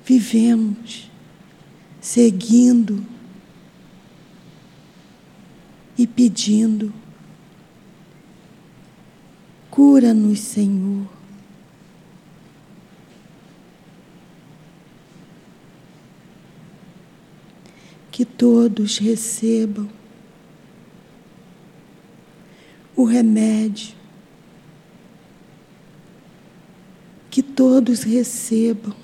[0.05, 1.11] vivemos
[2.01, 3.05] seguindo
[5.99, 6.95] e pedindo.
[9.69, 11.16] Cura-nos, Senhor.
[18.17, 19.87] Que todos recebam
[22.97, 23.95] o remédio
[27.31, 28.97] que todos recebam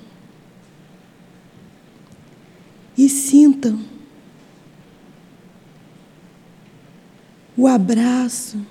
[2.97, 3.79] e sintam
[7.55, 8.65] o abraço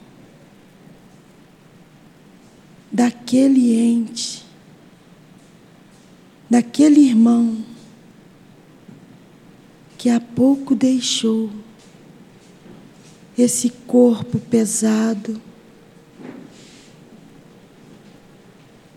[2.90, 4.44] daquele ente,
[6.50, 7.64] daquele irmão
[10.02, 11.48] que há pouco deixou
[13.38, 15.40] esse corpo pesado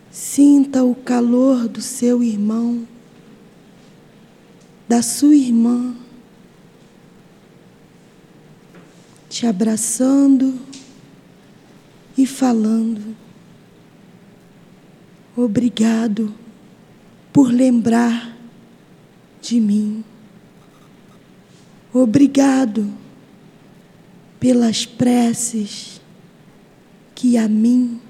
[0.09, 2.87] Sinta o calor do seu irmão,
[4.87, 5.95] da sua irmã,
[9.29, 10.57] te abraçando
[12.17, 13.15] e falando.
[15.37, 16.33] Obrigado
[17.31, 18.35] por lembrar
[19.39, 20.03] de mim.
[21.97, 22.91] Obrigado
[24.37, 26.01] pelas preces
[27.15, 28.01] que a mim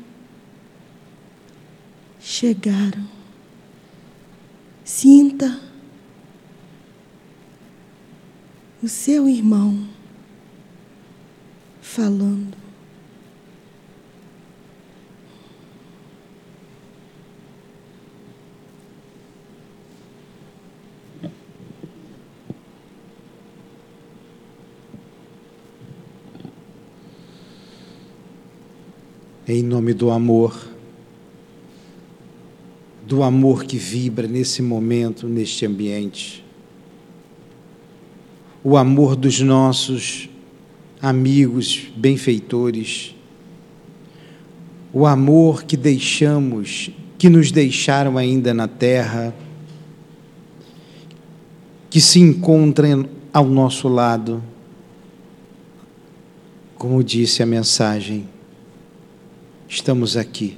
[2.20, 3.07] chegaram.
[4.84, 5.62] Sinta
[8.82, 9.88] o seu irmão
[11.80, 12.65] falando.
[29.47, 30.76] Em nome do amor
[33.05, 36.43] do amor que vibra nesse momento, neste ambiente.
[38.63, 40.27] O amor dos nossos
[40.99, 43.15] amigos, benfeitores.
[44.91, 49.35] O amor que deixamos, que nos deixaram ainda na terra,
[51.89, 54.41] que se encontram ao nosso lado.
[56.76, 58.27] Como disse a mensagem,
[59.68, 60.58] estamos aqui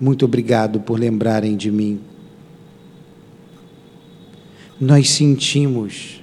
[0.00, 2.00] muito obrigado por lembrarem de mim.
[4.80, 6.22] Nós sentimos,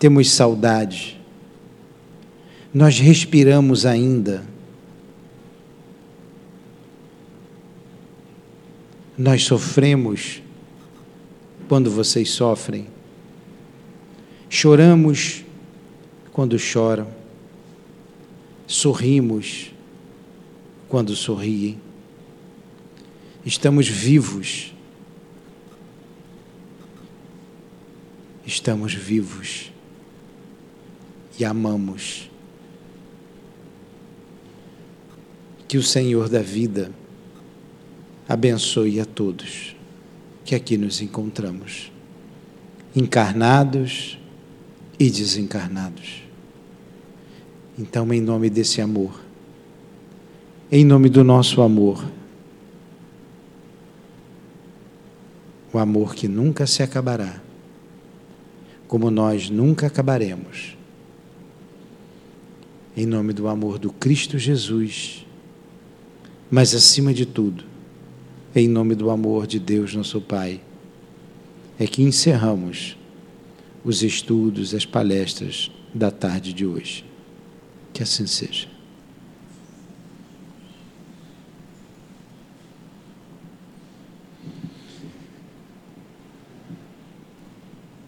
[0.00, 1.20] temos saudade,
[2.74, 4.44] nós respiramos ainda.
[9.16, 10.42] Nós sofremos
[11.68, 12.88] quando vocês sofrem.
[14.48, 15.44] Choramos
[16.32, 17.21] quando choram.
[18.66, 19.72] Sorrimos
[20.88, 21.80] quando sorriem
[23.44, 24.72] estamos vivos.
[28.46, 29.72] Estamos vivos
[31.38, 32.30] e amamos.
[35.68, 36.92] Que o Senhor da vida
[38.28, 39.74] abençoe a todos
[40.44, 41.92] que aqui nos encontramos,
[42.94, 44.18] encarnados
[44.98, 46.21] e desencarnados.
[47.78, 49.18] Então, em nome desse amor,
[50.70, 52.04] em nome do nosso amor,
[55.72, 57.40] o amor que nunca se acabará,
[58.86, 60.76] como nós nunca acabaremos.
[62.94, 65.26] Em nome do amor do Cristo Jesus,
[66.50, 67.64] mas acima de tudo,
[68.54, 70.60] em nome do amor de Deus, nosso Pai,
[71.78, 72.98] é que encerramos
[73.82, 77.11] os estudos, as palestras da tarde de hoje.
[77.92, 78.71] Que assim seja.